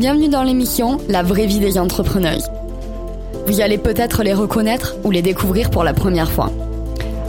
Bienvenue 0.00 0.30
dans 0.30 0.44
l'émission 0.44 0.96
La 1.10 1.22
vraie 1.22 1.44
vie 1.44 1.58
des 1.58 1.78
entrepreneurs. 1.78 2.40
Vous 3.46 3.60
allez 3.60 3.76
peut-être 3.76 4.22
les 4.22 4.32
reconnaître 4.32 4.96
ou 5.04 5.10
les 5.10 5.20
découvrir 5.20 5.68
pour 5.68 5.84
la 5.84 5.92
première 5.92 6.30
fois. 6.30 6.50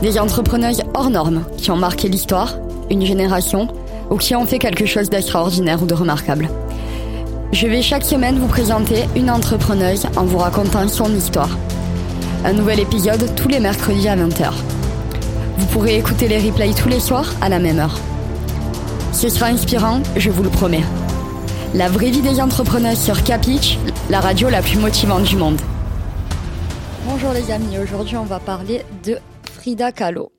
Des 0.02 0.18
entrepreneurs 0.18 0.76
hors 0.94 1.10
normes 1.10 1.44
qui 1.58 1.70
ont 1.70 1.76
marqué 1.76 2.08
l'histoire, 2.08 2.58
une 2.90 3.06
génération 3.06 3.68
ou 4.10 4.16
qui 4.16 4.38
ont 4.38 4.46
fait 4.46 4.58
quelque 4.58 4.86
chose 4.86 5.10
d'extraordinaire 5.10 5.84
ou 5.84 5.86
de 5.86 5.94
remarquable. 5.94 6.48
Je 7.52 7.68
vais 7.68 7.82
chaque 7.82 8.06
semaine 8.06 8.40
vous 8.40 8.48
présenter 8.48 9.04
une 9.18 9.30
entrepreneuse 9.30 10.08
en 10.16 10.24
vous 10.24 10.38
racontant 10.38 10.88
son 10.88 11.14
histoire. 11.14 11.50
Un 12.46 12.54
nouvel 12.54 12.80
épisode 12.80 13.36
tous 13.36 13.50
les 13.50 13.60
mercredis 13.60 14.08
à 14.08 14.16
20h. 14.16 14.50
Vous 15.58 15.66
pourrez 15.66 15.98
écouter 15.98 16.30
les 16.30 16.40
replays 16.40 16.74
tous 16.74 16.88
les 16.88 17.02
soirs 17.02 17.34
à 17.42 17.50
la 17.50 17.60
même 17.60 17.80
heure. 17.80 17.98
Ce 19.12 19.28
sera 19.28 19.48
inspirant, 19.48 20.00
je 20.16 20.30
vous 20.30 20.44
le 20.44 20.50
promets. 20.50 20.86
La 21.74 21.88
vraie 21.88 22.10
vie 22.10 22.22
des 22.22 22.42
entrepreneurs 22.42 22.98
sur 22.98 23.24
Capitch, 23.24 23.78
la 24.10 24.20
radio 24.20 24.50
la 24.50 24.62
plus 24.62 24.78
motivante 24.78 25.24
du 25.24 25.38
monde. 25.38 25.58
Bonjour 27.06 27.32
les 27.32 27.50
amis, 27.50 27.78
aujourd'hui 27.78 28.18
on 28.18 28.26
va 28.26 28.42
parler 28.42 28.82
de 29.06 29.18
Frida 29.44 29.94
Kahlo. 29.94 30.34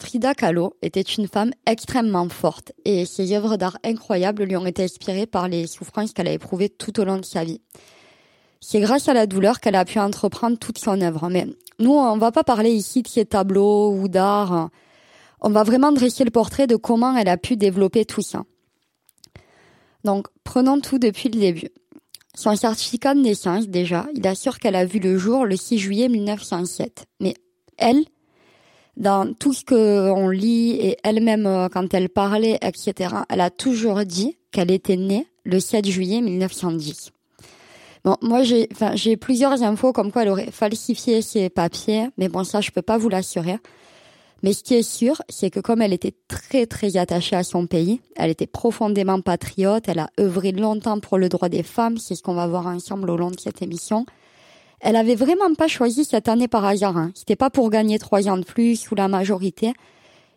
Frida 0.00 0.32
Kahlo 0.32 0.72
était 0.80 1.02
une 1.02 1.28
femme 1.28 1.50
extrêmement 1.66 2.26
forte 2.30 2.72
et 2.86 3.04
ses 3.04 3.34
œuvres 3.34 3.58
d'art 3.58 3.76
incroyables 3.84 4.44
lui 4.44 4.56
ont 4.56 4.64
été 4.64 4.84
inspirées 4.84 5.26
par 5.26 5.46
les 5.46 5.66
souffrances 5.66 6.14
qu'elle 6.14 6.28
a 6.28 6.32
éprouvées 6.32 6.70
tout 6.70 6.98
au 7.00 7.04
long 7.04 7.18
de 7.18 7.26
sa 7.26 7.44
vie. 7.44 7.60
C'est 8.60 8.80
grâce 8.80 9.10
à 9.10 9.12
la 9.12 9.26
douleur 9.26 9.60
qu'elle 9.60 9.76
a 9.76 9.84
pu 9.84 9.98
entreprendre 9.98 10.56
toute 10.58 10.78
son 10.78 11.02
œuvre. 11.02 11.28
Mais 11.28 11.48
nous, 11.80 11.92
on 11.92 12.16
va 12.16 12.32
pas 12.32 12.44
parler 12.44 12.70
ici 12.70 13.02
de 13.02 13.08
ses 13.08 13.26
tableaux 13.26 13.92
ou 13.92 14.08
d'art. 14.08 14.70
On 15.42 15.50
va 15.50 15.64
vraiment 15.64 15.92
dresser 15.92 16.24
le 16.24 16.30
portrait 16.30 16.66
de 16.66 16.76
comment 16.76 17.14
elle 17.14 17.28
a 17.28 17.36
pu 17.36 17.56
développer 17.56 18.06
tout 18.06 18.22
ça. 18.22 18.44
Donc, 20.04 20.26
prenons 20.44 20.80
tout 20.80 20.98
depuis 20.98 21.28
le 21.28 21.38
début. 21.40 21.68
Son 22.34 22.56
certificat 22.56 23.14
de 23.14 23.20
naissance, 23.20 23.68
déjà, 23.68 24.06
il 24.14 24.26
assure 24.26 24.58
qu'elle 24.58 24.76
a 24.76 24.86
vu 24.86 24.98
le 24.98 25.18
jour 25.18 25.44
le 25.44 25.56
6 25.56 25.78
juillet 25.78 26.08
1907. 26.08 27.04
Mais 27.20 27.34
elle, 27.76 28.04
dans 28.96 29.32
tout 29.34 29.52
ce 29.52 29.64
qu'on 29.64 30.28
lit 30.28 30.72
et 30.72 30.96
elle-même 31.04 31.46
euh, 31.46 31.68
quand 31.68 31.92
elle 31.94 32.08
parlait, 32.08 32.58
etc., 32.62 33.14
elle 33.28 33.40
a 33.40 33.50
toujours 33.50 34.04
dit 34.04 34.38
qu'elle 34.50 34.70
était 34.70 34.96
née 34.96 35.26
le 35.44 35.60
7 35.60 35.86
juillet 35.86 36.20
1910. 36.20 37.10
Bon, 38.04 38.16
moi 38.20 38.42
j'ai, 38.42 38.68
j'ai 38.94 39.16
plusieurs 39.16 39.62
infos 39.62 39.92
comme 39.92 40.10
quoi 40.10 40.22
elle 40.22 40.28
aurait 40.28 40.50
falsifié 40.50 41.22
ses 41.22 41.50
papiers, 41.50 42.08
mais 42.18 42.28
bon 42.28 42.42
ça 42.42 42.60
je 42.60 42.70
peux 42.70 42.82
pas 42.82 42.98
vous 42.98 43.08
l'assurer. 43.08 43.58
Mais 44.42 44.52
ce 44.52 44.64
qui 44.64 44.74
est 44.74 44.82
sûr, 44.82 45.22
c'est 45.28 45.50
que 45.50 45.60
comme 45.60 45.82
elle 45.82 45.92
était 45.92 46.14
très 46.26 46.66
très 46.66 46.96
attachée 46.96 47.36
à 47.36 47.44
son 47.44 47.66
pays, 47.66 48.00
elle 48.16 48.30
était 48.30 48.48
profondément 48.48 49.20
patriote, 49.20 49.84
elle 49.86 50.00
a 50.00 50.10
œuvré 50.18 50.50
longtemps 50.50 50.98
pour 50.98 51.16
le 51.16 51.28
droit 51.28 51.48
des 51.48 51.62
femmes, 51.62 51.98
c'est 51.98 52.16
ce 52.16 52.22
qu'on 52.22 52.34
va 52.34 52.48
voir 52.48 52.66
ensemble 52.66 53.10
au 53.10 53.16
long 53.16 53.30
de 53.30 53.38
cette 53.38 53.62
émission. 53.62 54.04
Elle 54.80 54.96
avait 54.96 55.14
vraiment 55.14 55.54
pas 55.54 55.68
choisi 55.68 56.04
cette 56.04 56.28
année 56.28 56.48
par 56.48 56.64
hasard. 56.64 56.96
Hein. 56.96 57.12
C'était 57.14 57.36
pas 57.36 57.50
pour 57.50 57.70
gagner 57.70 58.00
trois 58.00 58.28
ans 58.28 58.36
de 58.36 58.44
plus 58.44 58.90
ou 58.90 58.96
la 58.96 59.06
majorité. 59.06 59.74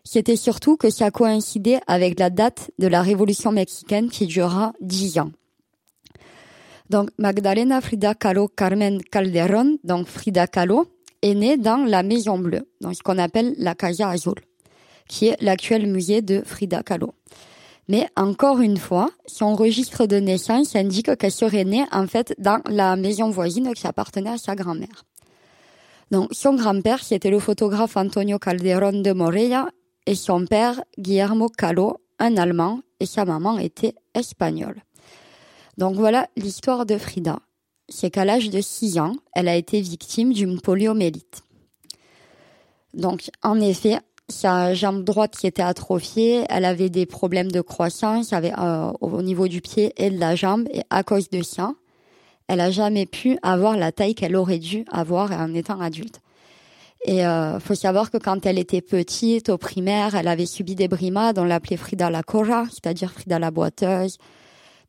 C'était 0.04 0.36
surtout 0.36 0.76
que 0.76 0.88
ça 0.88 1.10
coïncidait 1.10 1.80
avec 1.88 2.20
la 2.20 2.30
date 2.30 2.70
de 2.78 2.86
la 2.86 3.02
révolution 3.02 3.50
mexicaine 3.50 4.08
qui 4.08 4.26
durera 4.26 4.72
dix 4.80 5.18
ans. 5.18 5.32
Donc 6.90 7.10
Magdalena 7.18 7.80
Frida 7.80 8.14
Kahlo 8.14 8.46
Carmen 8.46 9.02
Calderón, 9.02 9.78
donc 9.82 10.06
Frida 10.06 10.46
Kahlo, 10.46 10.86
est 11.26 11.34
née 11.34 11.56
dans 11.56 11.84
la 11.84 12.02
Maison 12.02 12.38
Bleue, 12.38 12.68
dans 12.80 12.94
ce 12.94 13.02
qu'on 13.02 13.18
appelle 13.18 13.54
la 13.58 13.74
Casa 13.74 14.08
Azul, 14.08 14.34
qui 15.08 15.28
est 15.28 15.40
l'actuel 15.42 15.86
musée 15.86 16.22
de 16.22 16.42
Frida 16.44 16.82
Kahlo. 16.82 17.14
Mais 17.88 18.08
encore 18.16 18.60
une 18.60 18.78
fois, 18.78 19.10
son 19.26 19.54
registre 19.54 20.06
de 20.06 20.16
naissance 20.16 20.74
indique 20.74 21.16
qu'elle 21.16 21.30
serait 21.30 21.64
née 21.64 21.84
en 21.92 22.06
fait 22.06 22.34
dans 22.38 22.60
la 22.68 22.96
maison 22.96 23.30
voisine 23.30 23.72
qui 23.74 23.86
appartenait 23.86 24.30
à 24.30 24.38
sa 24.38 24.56
grand-mère. 24.56 25.04
Donc 26.10 26.28
son 26.32 26.54
grand-père, 26.54 27.02
c'était 27.02 27.30
le 27.30 27.38
photographe 27.38 27.96
Antonio 27.96 28.38
Calderón 28.38 29.02
de 29.02 29.12
Morella, 29.12 29.68
et 30.06 30.14
son 30.14 30.46
père, 30.46 30.82
Guillermo 30.98 31.48
Calo, 31.48 31.96
un 32.18 32.36
Allemand, 32.36 32.80
et 33.00 33.06
sa 33.06 33.24
maman 33.24 33.58
était 33.58 33.94
espagnole. 34.14 34.82
Donc 35.78 35.96
voilà 35.96 36.28
l'histoire 36.36 36.86
de 36.86 36.96
Frida. 36.96 37.40
C'est 37.88 38.10
qu'à 38.10 38.24
l'âge 38.24 38.50
de 38.50 38.60
6 38.60 38.98
ans, 38.98 39.16
elle 39.34 39.48
a 39.48 39.56
été 39.56 39.80
victime 39.80 40.32
d'une 40.32 40.60
poliomélite. 40.60 41.42
Donc 42.94 43.30
en 43.42 43.60
effet, 43.60 43.98
sa 44.28 44.74
jambe 44.74 45.04
droite 45.04 45.36
qui 45.36 45.46
était 45.46 45.62
atrophiée, 45.62 46.44
elle 46.48 46.64
avait 46.64 46.90
des 46.90 47.06
problèmes 47.06 47.50
de 47.50 47.60
croissance 47.60 48.32
euh, 48.32 48.92
au 49.00 49.22
niveau 49.22 49.46
du 49.46 49.60
pied 49.60 49.92
et 49.96 50.10
de 50.10 50.18
la 50.18 50.34
jambe, 50.34 50.66
et 50.72 50.82
à 50.90 51.02
cause 51.02 51.30
de 51.30 51.42
ça, 51.42 51.74
elle 52.48 52.60
a 52.60 52.70
jamais 52.70 53.06
pu 53.06 53.38
avoir 53.42 53.76
la 53.76 53.92
taille 53.92 54.14
qu'elle 54.14 54.36
aurait 54.36 54.58
dû 54.58 54.84
avoir 54.90 55.32
en 55.32 55.54
étant 55.54 55.80
adulte. 55.80 56.20
Et 57.04 57.24
euh, 57.24 57.60
faut 57.60 57.74
savoir 57.74 58.10
que 58.10 58.18
quand 58.18 58.46
elle 58.46 58.58
était 58.58 58.80
petite, 58.80 59.48
au 59.48 59.58
primaire, 59.58 60.16
elle 60.16 60.28
avait 60.28 60.46
subi 60.46 60.74
des 60.74 60.88
brimades, 60.88 61.38
on 61.38 61.44
l'appelait 61.44 61.76
Frida 61.76 62.10
la 62.10 62.22
Cora, 62.22 62.64
c'est-à-dire 62.70 63.12
Frida 63.12 63.38
la 63.38 63.50
boiteuse. 63.50 64.18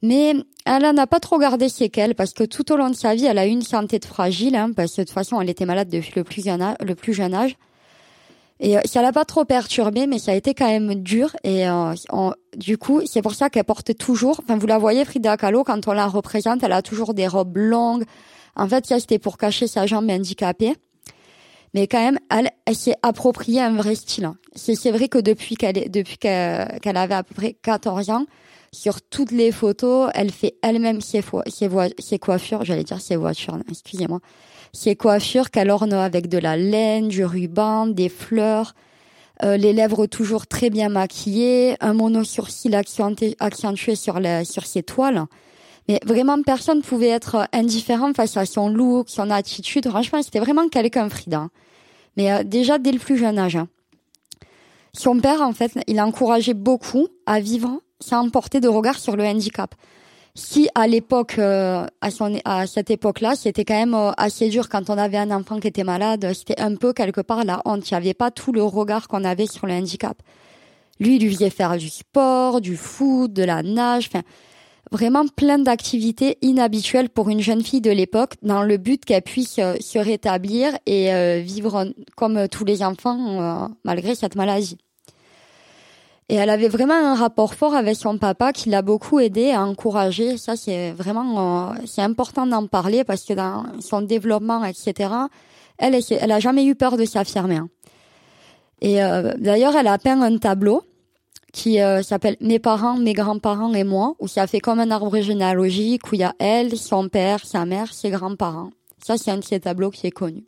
Mais 0.01 0.33
elle 0.65 0.91
n'a 0.93 1.07
pas 1.07 1.19
trop 1.19 1.39
gardé 1.39 1.69
séquelles 1.69 2.15
parce 2.15 2.33
que 2.33 2.43
tout 2.43 2.71
au 2.71 2.77
long 2.77 2.89
de 2.89 2.95
sa 2.95 3.15
vie, 3.15 3.25
elle 3.25 3.37
a 3.37 3.47
eu 3.47 3.49
une 3.49 3.63
santé 3.63 3.99
de 3.99 4.05
fragile, 4.05 4.55
hein, 4.55 4.71
parce 4.75 4.91
que 4.91 5.01
de 5.01 5.05
toute 5.05 5.13
façon, 5.13 5.41
elle 5.41 5.49
était 5.49 5.65
malade 5.65 5.89
depuis 5.89 6.13
le 6.15 6.23
plus 6.23 7.13
jeune 7.13 7.33
âge. 7.33 7.57
Et 8.59 8.77
euh, 8.77 8.81
ça 8.85 9.01
l'a 9.01 9.11
pas 9.11 9.25
trop 9.25 9.45
perturbée, 9.45 10.07
mais 10.07 10.19
ça 10.19 10.31
a 10.31 10.35
été 10.35 10.53
quand 10.53 10.67
même 10.67 10.95
dur. 10.95 11.35
Et 11.43 11.67
euh, 11.67 11.93
du 12.55 12.77
coup, 12.77 13.01
c'est 13.05 13.21
pour 13.21 13.35
ça 13.35 13.49
qu'elle 13.49 13.63
porte 13.63 13.95
toujours. 13.97 14.41
Enfin, 14.43 14.57
vous 14.57 14.67
la 14.67 14.77
voyez, 14.77 15.05
Frida 15.05 15.37
Kahlo, 15.37 15.63
quand 15.63 15.87
on 15.87 15.93
la 15.93 16.07
représente, 16.07 16.63
elle 16.63 16.71
a 16.71 16.81
toujours 16.81 17.13
des 17.13 17.27
robes 17.27 17.57
longues. 17.57 18.03
En 18.55 18.67
fait, 18.67 18.85
ça 18.87 18.99
c'était 18.99 19.19
pour 19.19 19.37
cacher 19.37 19.67
sa 19.67 19.85
jambe 19.85 20.09
handicapée. 20.09 20.73
Mais 21.73 21.85
quand 21.85 21.99
même, 21.99 22.17
elle, 22.31 22.49
elle 22.65 22.75
s'est 22.75 22.95
appropriée 23.03 23.61
un 23.61 23.73
vrai 23.73 23.93
style. 23.93 24.25
Hein. 24.25 24.37
C'est 24.55 24.91
vrai 24.91 25.09
que 25.09 25.19
depuis 25.19 25.55
qu'elle 25.55 25.77
est, 25.77 25.89
depuis 25.89 26.17
qu'elle 26.17 26.97
avait 26.97 27.13
à 27.13 27.23
peu 27.23 27.35
près 27.35 27.53
14 27.61 28.09
ans, 28.09 28.25
sur 28.72 29.01
toutes 29.01 29.31
les 29.31 29.51
photos, 29.51 30.09
elle 30.13 30.31
fait 30.31 30.55
elle-même 30.61 31.01
ses, 31.01 31.23
ses, 31.47 31.69
ses 32.00 32.19
coiffures. 32.19 32.63
J'allais 32.63 32.83
dire 32.83 33.01
ses 33.01 33.16
voitures, 33.16 33.57
excusez-moi 33.69 34.19
ses 34.73 34.95
coiffures 34.95 35.50
qu'elle 35.50 35.69
orne 35.69 35.94
avec 35.94 36.28
de 36.28 36.38
la 36.38 36.57
laine, 36.57 37.07
du 37.07 37.25
ruban, 37.25 37.88
des 37.88 38.09
fleurs, 38.09 38.75
euh, 39.44 39.57
les 39.57 39.73
lèvres 39.73 40.06
toujours 40.07 40.47
très 40.47 40.69
bien 40.69 40.89
maquillées, 40.89 41.75
un 41.79 41.94
mono-sourcil 41.94 42.75
accentué, 42.75 43.95
sur, 43.95 44.19
la, 44.19 44.45
sur 44.45 44.66
ses 44.66 44.83
toiles. 44.83 45.25
Mais 45.88 46.00
vraiment, 46.06 46.41
personne 46.41 46.81
pouvait 46.81 47.07
être 47.07 47.47
indifférent 47.53 48.13
face 48.13 48.35
à 48.35 48.45
son 48.45 48.69
look, 48.69 49.09
son 49.09 49.29
attitude. 49.29 49.88
Franchement, 49.88 50.22
c'était 50.22 50.39
vraiment 50.39 50.67
quelqu'un 50.67 51.09
Frida. 51.09 51.47
Mais 52.17 52.31
euh, 52.31 52.44
déjà 52.44 52.77
dès 52.77 52.91
le 52.91 53.00
plus 53.00 53.17
jeune 53.17 53.39
âge. 53.39 53.56
Hein. 53.56 53.67
Son 54.94 55.19
père, 55.19 55.41
en 55.41 55.53
fait, 55.53 55.72
il 55.88 56.00
a 56.00 56.06
encouragé 56.06 56.53
beaucoup 56.53 57.07
à 57.25 57.39
vivre 57.39 57.81
sans 57.99 58.29
porter 58.29 58.59
de 58.59 58.67
regard 58.67 58.99
sur 58.99 59.15
le 59.15 59.23
handicap 59.23 59.75
si 60.38 60.69
à 60.75 60.88
l'époque, 60.88 61.39
euh, 61.39 61.85
à, 61.99 62.11
son, 62.11 62.39
à 62.45 62.67
cette 62.67 62.91
époque-là, 62.91 63.35
c'était 63.35 63.65
quand 63.65 63.73
même 63.73 63.95
euh, 63.95 64.11
assez 64.17 64.49
dur 64.49 64.69
quand 64.69 64.89
on 64.89 64.97
avait 64.97 65.17
un 65.17 65.31
enfant 65.31 65.59
qui 65.59 65.67
était 65.67 65.83
malade, 65.83 66.31
c'était 66.33 66.61
un 66.61 66.75
peu 66.75 66.94
quelque 66.94 67.21
part 67.21 67.44
la 67.44 67.61
honte. 67.65 67.89
Il 67.89 67.94
n'y 67.95 67.97
avait 67.97 68.13
pas 68.13 68.29
tout 68.29 68.51
le 68.51 68.63
regard 68.63 69.07
qu'on 69.07 69.23
avait 69.23 69.47
sur 69.47 69.65
le 69.65 69.73
handicap. 69.73 70.21
Lui, 70.99 71.15
il 71.15 71.23
lui 71.23 71.33
faisait 71.33 71.49
faire 71.49 71.75
du 71.77 71.89
sport, 71.89 72.61
du 72.61 72.77
foot, 72.77 73.33
de 73.33 73.44
la 73.44 73.63
nage, 73.63 74.09
enfin, 74.13 74.23
vraiment 74.91 75.25
plein 75.27 75.57
d'activités 75.57 76.38
inhabituelles 76.43 77.09
pour 77.09 77.29
une 77.29 77.41
jeune 77.41 77.63
fille 77.63 77.81
de 77.81 77.91
l'époque, 77.91 78.35
dans 78.43 78.61
le 78.61 78.77
but 78.77 79.03
qu'elle 79.05 79.23
puisse 79.23 79.57
euh, 79.57 79.75
se 79.79 79.97
rétablir 79.97 80.77
et 80.85 81.41
vivre 81.41 81.88
comme 82.15 82.47
tous 82.47 82.63
les 82.63 82.83
enfants 82.83 83.69
malgré 83.83 84.13
cette 84.13 84.35
maladie. 84.35 84.77
Et 86.29 86.35
elle 86.35 86.50
avait 86.50 86.68
vraiment 86.68 86.94
un 86.94 87.15
rapport 87.15 87.53
fort 87.53 87.74
avec 87.74 87.95
son 87.95 88.18
papa 88.18 88.51
qui 88.51 88.69
l'a 88.69 88.81
beaucoup 88.81 89.19
aidé 89.19 89.51
à 89.51 89.63
encourager. 89.63 90.38
Ça, 90.38 90.57
c'est 90.57 90.91
vraiment, 90.91 91.71
euh, 91.71 91.74
c'est 91.85 92.01
important 92.01 92.45
d'en 92.45 92.68
parler 92.68 93.06
parce 93.06 93.24
que 93.24 93.33
dans 93.33 93.63
son 93.79 94.01
développement, 94.01 94.65
etc., 94.65 95.09
elle, 95.77 95.97
elle 96.09 96.31
a 96.31 96.39
jamais 96.39 96.65
eu 96.65 96.75
peur 96.75 96.97
de 96.97 97.06
s'affirmer. 97.06 97.57
Hein. 97.57 97.69
Et 98.81 99.01
euh, 99.01 99.33
d'ailleurs, 99.38 99.75
elle 99.77 99.88
a 99.88 99.97
peint 99.97 100.21
un 100.21 100.38
tableau 100.38 100.83
qui 101.53 101.79
s'appelle 102.03 102.35
Mes 102.39 102.59
parents, 102.59 102.97
mes 102.97 103.13
grands-parents 103.13 103.74
et 103.74 103.83
moi, 103.83 104.13
où 104.19 104.27
ça 104.27 104.45
fait 104.45 104.59
comme 104.59 104.79
un 104.79 104.91
arbre 104.91 105.19
généalogique 105.21 106.12
où 106.12 106.15
il 106.15 106.21
y 106.21 106.24
a 106.24 106.35
elle, 106.38 106.77
son 106.77 107.09
père, 107.09 107.44
sa 107.45 107.65
mère, 107.65 107.94
ses 107.94 108.12
grands-parents. 108.12 108.69
Ça, 109.03 109.18
c'est 109.18 109.31
un 109.31 109.38
de 109.38 109.44
ces 109.44 109.62
tableaux 109.62 109.89
qui 109.89 110.06
est 110.06 110.12
connu. 110.12 110.44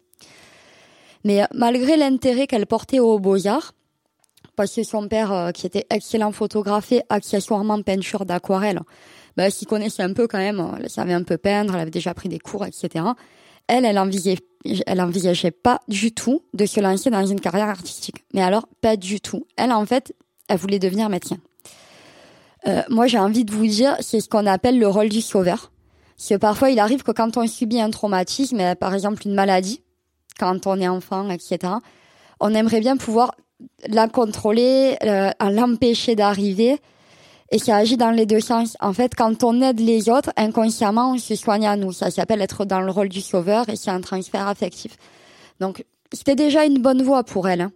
Mais 1.23 1.45
malgré 1.53 1.97
l'intérêt 1.97 2.45
qu'elle 2.45 2.67
portait 2.67 2.99
aux 2.99 3.17
beaux-arts, 3.17 3.73
parce 4.59 4.75
que 4.75 4.83
son 4.83 5.07
père, 5.07 5.51
qui 5.53 5.65
était 5.65 5.87
excellent 5.89 6.33
photographe 6.33 6.91
et 6.91 7.01
accessoirement 7.07 7.81
peinture 7.81 8.25
d'aquarelle, 8.25 8.81
bah, 9.37 9.49
s'y 9.49 9.65
connaissait 9.65 10.03
un 10.03 10.11
peu 10.11 10.27
quand 10.27 10.37
même, 10.37 10.61
elle 10.77 10.89
savait 10.89 11.13
un 11.13 11.23
peu 11.23 11.37
peindre, 11.37 11.75
elle 11.75 11.79
avait 11.79 11.91
déjà 11.91 12.13
pris 12.13 12.27
des 12.27 12.39
cours, 12.39 12.65
etc. 12.65 13.05
Elle, 13.67 13.85
elle 13.85 13.97
envisageait, 13.97 14.41
elle 14.85 14.99
envisageait 14.99 15.51
pas 15.51 15.79
du 15.87 16.11
tout 16.11 16.43
de 16.53 16.65
se 16.65 16.81
lancer 16.81 17.09
dans 17.09 17.25
une 17.25 17.39
carrière 17.39 17.69
artistique. 17.69 18.25
Mais 18.33 18.41
alors, 18.41 18.67
pas 18.81 18.97
du 18.97 19.21
tout. 19.21 19.47
Elle, 19.55 19.71
en 19.71 19.85
fait, 19.85 20.13
elle 20.49 20.57
voulait 20.57 20.77
devenir 20.77 21.07
médecin. 21.07 21.37
Euh, 22.67 22.81
moi, 22.89 23.07
j'ai 23.07 23.17
envie 23.17 23.45
de 23.45 23.53
vous 23.53 23.65
dire, 23.65 23.95
c'est 24.01 24.19
ce 24.19 24.27
qu'on 24.27 24.45
appelle 24.45 24.77
le 24.77 24.89
rôle 24.89 25.07
du 25.07 25.21
sauveur. 25.21 25.71
Parce 26.17 26.27
que 26.27 26.35
parfois, 26.35 26.69
il 26.69 26.79
arrive 26.79 27.03
que 27.03 27.13
quand 27.13 27.37
on 27.37 27.47
subit 27.47 27.79
un 27.79 27.91
traumatisme, 27.91 28.59
euh, 28.59 28.75
par 28.75 28.93
exemple 28.93 29.25
une 29.25 29.35
maladie, 29.35 29.81
quand 30.37 30.67
on 30.67 30.81
est 30.81 30.89
enfant, 30.89 31.29
etc., 31.29 31.75
on 32.41 32.53
aimerait 32.53 32.81
bien 32.81 32.97
pouvoir 32.97 33.35
la 33.87 34.07
contrôler, 34.07 34.97
euh, 35.03 35.31
l'empêcher 35.41 36.15
d'arriver, 36.15 36.79
et 37.51 37.57
ça 37.57 37.77
agit 37.77 37.97
dans 37.97 38.11
les 38.11 38.25
deux 38.25 38.39
sens. 38.39 38.77
En 38.79 38.93
fait, 38.93 39.15
quand 39.15 39.43
on 39.43 39.61
aide 39.61 39.79
les 39.79 40.09
autres, 40.09 40.31
inconsciemment, 40.37 41.13
on 41.13 41.17
se 41.17 41.35
soigne 41.35 41.65
à 41.65 41.75
nous. 41.75 41.91
Ça 41.91 42.11
s'appelle 42.11 42.41
être 42.41 42.65
dans 42.65 42.81
le 42.81 42.91
rôle 42.91 43.09
du 43.09 43.21
sauveur 43.21 43.69
et 43.69 43.75
c'est 43.75 43.89
un 43.89 44.01
transfert 44.01 44.47
affectif. 44.47 44.97
Donc, 45.59 45.83
c'était 46.13 46.35
déjà 46.35 46.65
une 46.65 46.79
bonne 46.79 47.01
voie 47.01 47.23
pour 47.23 47.49
elle. 47.49 47.61
Hein. 47.61 47.71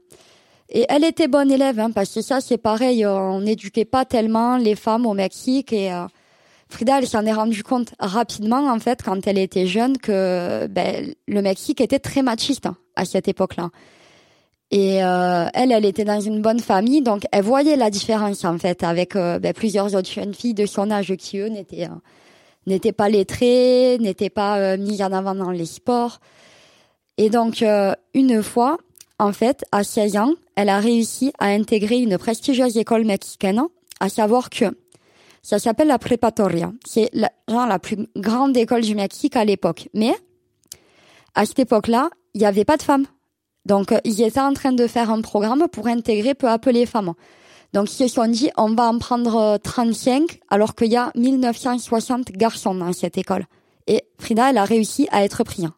Et 0.70 0.86
elle 0.90 1.04
était 1.04 1.28
bonne 1.28 1.52
élève, 1.52 1.80
hein, 1.80 1.92
parce 1.92 2.14
que 2.14 2.22
ça, 2.22 2.40
c'est 2.40 2.58
pareil, 2.58 3.06
on 3.06 3.42
n'éduquait 3.42 3.86
pas 3.86 4.06
tellement 4.06 4.58
les 4.58 4.76
femmes 4.76 5.06
au 5.06 5.14
Mexique. 5.14 5.74
Et 5.74 5.92
euh, 5.92 6.06
Frida, 6.70 7.00
elle 7.00 7.08
s'en 7.08 7.26
est 7.26 7.34
rendue 7.34 7.64
compte 7.64 7.94
rapidement, 8.00 8.72
en 8.72 8.80
fait, 8.80 9.02
quand 9.04 9.28
elle 9.28 9.38
était 9.38 9.68
jeune, 9.68 9.98
que 9.98 10.68
ben, 10.68 11.14
le 11.28 11.42
Mexique 11.42 11.82
était 11.82 12.00
très 12.00 12.22
machiste 12.22 12.66
hein, 12.66 12.78
à 12.96 13.06
cette 13.06 13.28
époque-là. 13.28 13.70
Et 14.76 15.04
euh, 15.04 15.46
elle, 15.54 15.72
elle 15.72 15.86
était 15.86 16.04
dans 16.04 16.20
une 16.20 16.42
bonne 16.42 16.60
famille, 16.60 17.04
donc 17.04 17.26
elle 17.32 17.44
voyait 17.44 17.76
la 17.76 17.92
différence 17.92 18.44
en 18.44 18.58
fait 18.58 18.84
avec 18.84 19.16
euh, 19.16 19.38
ben, 19.38 19.54
plusieurs 19.54 19.94
autres 19.94 20.12
jeunes 20.12 20.34
filles 20.34 20.56
de 20.56 20.66
son 20.66 20.90
âge 20.90 21.16
qui 21.16 21.38
eux 21.38 21.46
n'étaient 21.46 21.84
euh, 21.84 21.94
n'étaient 22.66 22.92
pas 22.92 23.08
lettrées, 23.08 24.00
n'étaient 24.00 24.32
pas 24.32 24.76
mises 24.78 25.04
en 25.04 25.12
avant 25.12 25.36
dans 25.36 25.52
les 25.52 25.68
sports. 25.68 26.20
Et 27.20 27.30
donc 27.30 27.64
une 28.16 28.42
fois, 28.42 28.78
en 29.20 29.32
fait, 29.32 29.64
à 29.72 29.84
16 29.84 30.18
ans, 30.18 30.34
elle 30.56 30.70
a 30.70 30.80
réussi 30.80 31.34
à 31.38 31.50
intégrer 31.50 32.00
une 32.00 32.18
prestigieuse 32.18 32.76
école 32.76 33.06
mexicaine, 33.06 33.62
à 34.00 34.10
savoir 34.10 34.50
que 34.50 34.66
ça 35.44 35.60
s'appelle 35.60 35.90
la 35.90 36.00
Prepatoria. 36.00 36.72
C'est 36.84 37.10
la, 37.14 37.32
genre 37.48 37.68
la 37.68 37.78
plus 37.78 38.08
grande 38.16 38.58
école 38.58 38.82
du 38.82 38.96
Mexique 38.96 39.36
à 39.36 39.46
l'époque. 39.46 39.90
Mais 39.94 40.16
à 41.36 41.46
cette 41.46 41.60
époque-là, 41.60 42.10
il 42.34 42.40
n'y 42.40 42.48
avait 42.48 42.66
pas 42.66 42.78
de 42.78 42.82
femmes 42.82 43.06
donc, 43.66 43.92
euh, 43.92 44.00
ils 44.04 44.22
étaient 44.22 44.40
en 44.40 44.54
train 44.54 44.74
de 44.74 44.88
faire 44.88 45.10
un 45.10 45.22
programme 45.22 45.68
pour 45.72 45.88
intégrer 45.88 46.34
peu 46.34 46.48
à 46.50 46.60
peu 46.60 46.72
les 46.72 46.86
femmes. 46.86 47.14
Donc, 47.72 47.92
ils 47.92 48.08
se 48.10 48.16
sont 48.16 48.28
dit, 48.28 48.52
on 48.58 48.74
va 48.76 48.84
en 48.84 49.00
prendre 49.00 49.58
35, 49.58 50.22
euh, 50.22 50.26
alors 50.50 50.76
qu'il 50.76 50.92
y 50.92 50.98
a 50.98 51.12
1960 51.16 52.32
garçons 52.34 52.76
dans 52.76 52.94
cette 52.94 53.18
école. 53.18 53.46
Et 53.88 54.04
Frida, 54.20 54.50
elle 54.50 54.58
a 54.58 54.66
réussi 54.66 55.08
à 55.12 55.24
être 55.24 55.44
prise. 55.44 55.70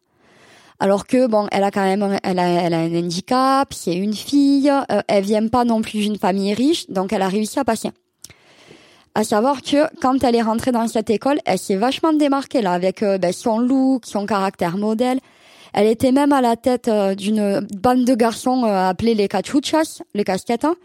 Alors 0.78 1.06
que 1.06 1.26
bon, 1.26 1.46
elle 1.52 1.64
a 1.64 1.70
quand 1.70 1.84
même, 1.84 2.18
elle 2.22 2.38
a, 2.38 2.46
elle 2.46 2.74
a 2.74 2.80
un 2.80 2.94
handicap, 2.94 3.72
c'est 3.72 3.94
une 3.94 4.12
fille, 4.12 4.70
euh, 4.70 5.00
elle 5.08 5.24
vient 5.24 5.48
pas 5.48 5.64
non 5.64 5.80
plus 5.80 6.00
d'une 6.00 6.18
famille 6.18 6.52
riche, 6.52 6.90
donc 6.90 7.14
elle 7.14 7.22
a 7.22 7.28
réussi 7.28 7.58
à 7.58 7.64
passer. 7.64 7.92
À 9.14 9.24
savoir 9.24 9.62
que 9.62 9.86
quand 10.02 10.22
elle 10.22 10.36
est 10.36 10.42
rentrée 10.42 10.72
dans 10.72 10.86
cette 10.86 11.08
école, 11.08 11.38
elle 11.46 11.58
s'est 11.58 11.76
vachement 11.76 12.12
démarquée 12.12 12.60
là 12.60 12.72
avec 12.72 13.00
ben, 13.00 13.32
son 13.32 13.58
look, 13.58 14.04
son 14.04 14.26
caractère 14.26 14.76
modèle. 14.76 15.18
Elle 15.72 15.86
était 15.86 16.12
même 16.12 16.32
à 16.32 16.40
la 16.40 16.56
tête 16.56 16.88
euh, 16.88 17.14
d'une 17.14 17.66
bande 17.74 18.04
de 18.04 18.14
garçons 18.14 18.64
euh, 18.64 18.88
appelés 18.88 19.14
les 19.14 19.28
cachuchas, 19.28 20.02
les 20.14 20.24
casquettes, 20.24 20.64
hein. 20.64 20.76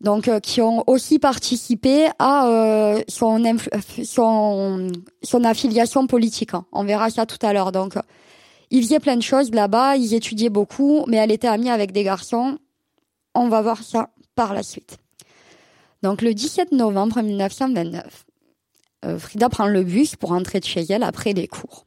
donc 0.00 0.28
euh, 0.28 0.40
qui 0.40 0.60
ont 0.60 0.84
aussi 0.86 1.18
participé 1.18 2.08
à 2.18 2.96
son, 3.08 3.42
son, 5.22 5.44
affiliation 5.44 6.06
politique. 6.06 6.54
Hein. 6.54 6.64
On 6.72 6.84
verra 6.84 7.10
ça 7.10 7.26
tout 7.26 7.38
à 7.42 7.52
l'heure. 7.52 7.72
Donc, 7.72 7.94
ils 8.70 8.82
faisaient 8.82 9.00
plein 9.00 9.16
de 9.16 9.22
choses 9.22 9.50
là-bas, 9.52 9.96
ils 9.96 10.14
étudiaient 10.14 10.50
beaucoup, 10.50 11.04
mais 11.06 11.16
elle 11.16 11.32
était 11.32 11.48
amie 11.48 11.70
avec 11.70 11.92
des 11.92 12.04
garçons. 12.04 12.58
On 13.34 13.48
va 13.48 13.62
voir 13.62 13.82
ça 13.82 14.10
par 14.34 14.54
la 14.54 14.62
suite. 14.62 14.98
Donc 16.02 16.22
le 16.22 16.32
17 16.32 16.72
novembre 16.72 17.20
1929, 17.20 18.24
Frida 19.18 19.48
prend 19.48 19.66
le 19.66 19.82
bus 19.82 20.16
pour 20.16 20.30
rentrer 20.30 20.60
de 20.60 20.64
chez 20.64 20.84
elle 20.88 21.02
après 21.02 21.32
les 21.32 21.48
cours, 21.48 21.86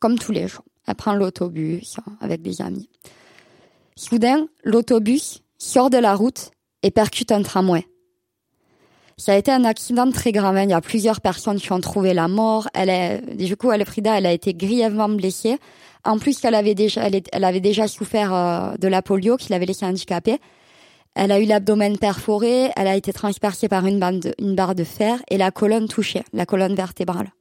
comme 0.00 0.18
tous 0.18 0.32
les 0.32 0.46
jours. 0.46 0.64
Elle 0.86 0.94
prend 0.94 1.14
l'autobus 1.14 1.96
avec 2.20 2.42
des 2.42 2.62
amis. 2.62 2.88
Soudain, 3.96 4.46
l'autobus 4.64 5.42
sort 5.58 5.90
de 5.90 5.98
la 5.98 6.14
route 6.14 6.50
et 6.82 6.90
percute 6.90 7.32
un 7.32 7.42
tramway. 7.42 7.86
Ça 9.18 9.32
a 9.32 9.36
été 9.36 9.50
un 9.50 9.64
accident 9.64 10.10
très 10.10 10.30
grave. 10.30 10.56
Hein. 10.56 10.64
Il 10.64 10.70
y 10.70 10.74
a 10.74 10.80
plusieurs 10.82 11.22
personnes 11.22 11.58
qui 11.58 11.72
ont 11.72 11.80
trouvé 11.80 12.12
la 12.12 12.28
mort. 12.28 12.68
Elle 12.74 12.90
est, 12.90 13.22
du 13.34 13.56
coup, 13.56 13.70
Frida, 13.86 14.18
elle 14.18 14.26
a 14.26 14.32
été 14.32 14.52
grièvement 14.52 15.08
blessée. 15.08 15.58
En 16.04 16.18
plus, 16.18 16.44
elle 16.44 16.54
avait 16.54 16.74
déjà, 16.74 17.08
elle, 17.08 17.44
avait 17.44 17.60
déjà 17.60 17.88
souffert 17.88 18.34
euh, 18.34 18.76
de 18.76 18.88
la 18.88 19.00
polio 19.00 19.38
qui 19.38 19.50
l'avait 19.50 19.64
laissée 19.64 19.86
handicapée. 19.86 20.38
Elle 21.14 21.32
a 21.32 21.40
eu 21.40 21.46
l'abdomen 21.46 21.96
perforé, 21.96 22.70
elle 22.76 22.86
a 22.86 22.94
été 22.94 23.10
transpercée 23.14 23.68
par 23.68 23.86
une, 23.86 23.98
bande 23.98 24.34
une 24.38 24.54
barre 24.54 24.74
de 24.74 24.84
fer 24.84 25.18
et 25.30 25.38
la 25.38 25.50
colonne 25.50 25.88
touchée, 25.88 26.22
la 26.34 26.44
colonne 26.44 26.74
vertébrale. 26.74 27.32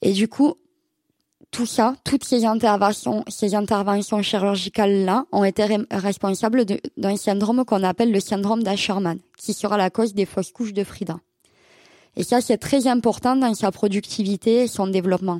Et 0.00 0.12
du 0.12 0.28
coup, 0.28 0.54
tout 1.54 1.66
ça, 1.66 1.94
toutes 2.02 2.24
ces 2.24 2.44
interventions, 2.44 3.24
ces 3.28 3.54
interventions 3.54 4.20
chirurgicales-là 4.20 5.24
ont 5.30 5.44
été 5.44 5.64
responsables 5.92 6.64
d'un 6.96 7.16
syndrome 7.16 7.64
qu'on 7.64 7.84
appelle 7.84 8.10
le 8.10 8.18
syndrome 8.18 8.64
d'Asherman, 8.64 9.20
qui 9.38 9.52
sera 9.52 9.76
la 9.76 9.88
cause 9.88 10.14
des 10.14 10.26
fausses 10.26 10.50
couches 10.50 10.72
de 10.72 10.82
Frida. 10.82 11.20
Et 12.16 12.24
ça, 12.24 12.40
c'est 12.40 12.56
très 12.56 12.88
important 12.88 13.36
dans 13.36 13.54
sa 13.54 13.70
productivité 13.70 14.62
et 14.62 14.66
son 14.66 14.88
développement. 14.88 15.38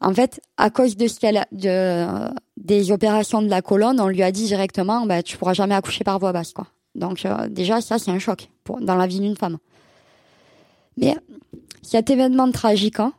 En 0.00 0.12
fait, 0.12 0.40
à 0.56 0.70
cause 0.70 0.96
de 0.96 1.06
ce 1.06 1.18
de, 1.52 2.28
des 2.56 2.90
opérations 2.90 3.42
de 3.42 3.48
la 3.48 3.62
colonne, 3.62 4.00
on 4.00 4.08
lui 4.08 4.24
a 4.24 4.32
dit 4.32 4.46
directement, 4.46 5.06
bah, 5.06 5.22
tu 5.22 5.36
pourras 5.36 5.54
jamais 5.54 5.76
accoucher 5.76 6.02
par 6.02 6.18
voie 6.18 6.32
basse, 6.32 6.52
quoi. 6.52 6.66
Donc, 6.96 7.24
euh, 7.24 7.48
déjà, 7.48 7.80
ça, 7.80 8.00
c'est 8.00 8.10
un 8.10 8.18
choc 8.18 8.48
dans 8.80 8.96
la 8.96 9.06
vie 9.06 9.20
d'une 9.20 9.36
femme. 9.36 9.58
Mais 10.96 11.16
cet 11.80 12.10
événement 12.10 12.50
tragique, 12.50 12.98
hein, 12.98 13.12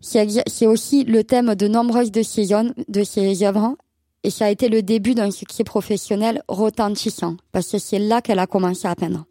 c'est 0.00 0.66
aussi 0.66 1.04
le 1.04 1.24
thème 1.24 1.54
de 1.54 1.68
nombreuses 1.68 2.10
de 2.10 2.22
ses, 2.22 2.48
de 2.88 3.04
ses 3.04 3.42
œuvres 3.42 3.76
et 4.22 4.30
ça 4.30 4.46
a 4.46 4.50
été 4.50 4.68
le 4.68 4.82
début 4.82 5.14
d'un 5.14 5.30
succès 5.30 5.64
professionnel 5.64 6.42
retentissant 6.48 7.36
parce 7.52 7.70
que 7.70 7.78
c'est 7.78 7.98
là 7.98 8.20
qu'elle 8.20 8.38
a 8.38 8.46
commencé 8.46 8.86
à 8.86 8.94
peindre. 8.94 9.24